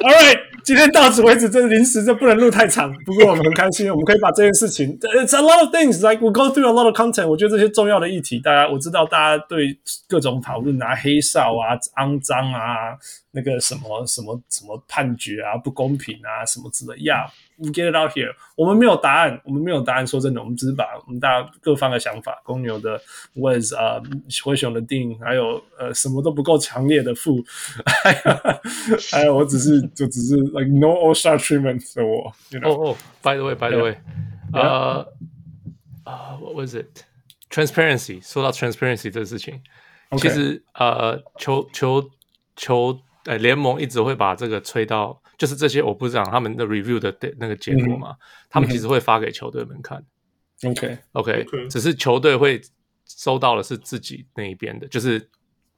[0.00, 7.28] Alright 今天到此为止这临时这不能录太长不过我们很开心我们可以把这件事情 it's a lot of things like we go through a lot of content
[7.28, 9.78] 我觉得这些重要的议题大家我知道大家对
[10.08, 12.96] 各种讨论啊黑哨啊肮脏啊
[13.34, 17.26] 那个什么什么什么判决啊、不公平啊什么之类呀。
[17.26, 17.30] Yeah.
[17.56, 18.34] We get it out here。
[18.56, 20.04] 我们没有答案，我们没有答案。
[20.04, 23.00] 说真的，我们只是把我们大家各方的想法，公牛的
[23.34, 24.02] Was 啊，
[24.42, 27.44] 灰熊的 Dean，还有呃什么都不够强烈的负，
[29.12, 32.26] 还有我只是就只是 like no all star treatment 的我。
[32.68, 33.98] 哦哦，By the way，By the way，
[34.52, 35.06] 呃
[36.02, 38.20] 啊，What was it？Transparency。
[38.20, 39.62] 说到 transparency 这个事情，
[40.18, 42.10] 其实呃，球球
[42.56, 45.20] 球，呃，联盟一直会把这个吹到。
[45.36, 48.16] 就是这些，我不知道他们的 review 的那个结果嘛，嗯、
[48.48, 50.00] 他们其实会发给球队们看。
[50.62, 52.60] OK OK，只是球队会
[53.04, 55.28] 收到的是自己那一边的，就是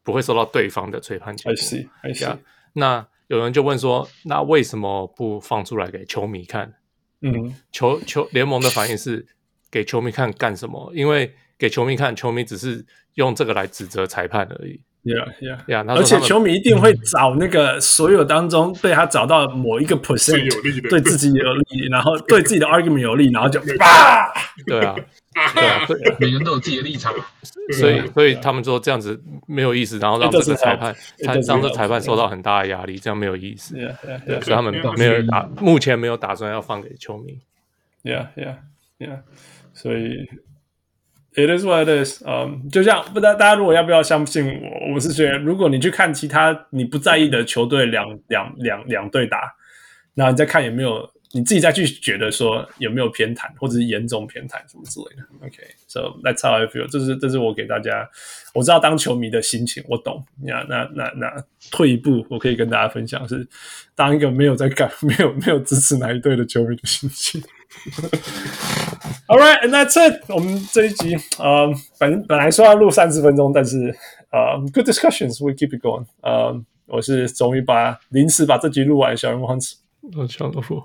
[0.02, 1.52] 不会收到对方的吹判结果。
[1.52, 2.38] I see, I see.
[2.74, 6.74] 那有人就问说，那为什么不放出来给球迷看？
[7.22, 9.26] 嗯，球球联盟的反应是
[9.70, 10.92] 给球迷看干什么？
[10.94, 12.84] 因为给球迷看，球迷只是
[13.14, 14.82] 用这个来指责裁判而已。
[15.06, 15.96] Yeah, yeah, yeah.
[15.96, 24.26] 而且球迷一定会找那个所有当中被他找到某一个 percent 对自己有利，然后对自己的 argument 有利，然后就啊，
[24.66, 24.96] 对啊，
[25.54, 25.86] 对啊，
[26.18, 27.14] 每个人都有自己的立场，
[27.78, 30.92] 所以所以他们说这样子没有意思，然后让这个裁判，
[31.24, 33.76] 他让这裁判受到很大的压力，这样没有意思。
[33.76, 37.38] Yeah, 所以他们没有打，目前没有打算要放给球迷。
[38.02, 38.56] Yeah, yeah,
[38.98, 39.20] yeah.
[39.72, 40.28] 所以。
[41.36, 42.22] It is what it is。
[42.26, 49.54] 嗯，就像不知道大家如果要不要相信我，我是觉得，如果你去看其他你不在意的球队两两两两队打，
[50.14, 55.46] 然后你再看有没有你自己再去觉得说有没有偏袒或者是严重偏袒什么之类的。
[55.46, 56.90] OK，so that's how I feel。
[56.90, 58.08] 这是这是我给大家，
[58.54, 60.24] 我知道当球迷的心情，我懂。
[60.42, 63.46] 那那那那退一步，我可以跟大家分享是
[63.94, 67.42] 当一个没有在干没有没有支持哪一队的球迷的心情。
[69.27, 70.23] All right, and that's it。
[70.27, 73.95] 我们这一集，呃，本本来说要录三十分钟，但是
[74.31, 76.05] 呃，good discussions, we keep it going。
[76.21, 79.75] 呃，我是终于把临时把这集录完，小人物 Hans，
[80.15, 80.83] 我小人物，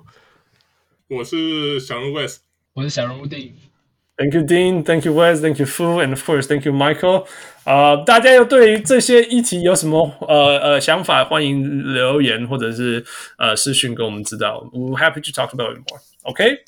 [1.08, 2.40] 我是小人物 West，
[2.74, 4.82] 我是小人物 Dean。Thank you, Dean.
[4.82, 5.42] Thank you, West.
[5.42, 6.00] Thank you, Fu.
[6.00, 7.26] And of course, thank you, Michael.
[7.64, 11.22] 啊、uh,，大家又对于这些议题有什么呃呃想法？
[11.22, 13.04] 欢迎留言或者是
[13.36, 14.66] 呃私讯给我们知道。
[14.72, 16.00] We're happy to talk about it more.
[16.22, 16.60] OK.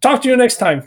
[0.00, 0.86] Talk to you next time。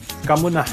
[0.25, 0.63] 干不呢？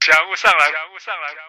[0.00, 1.41] 小人物上来，小人物上来。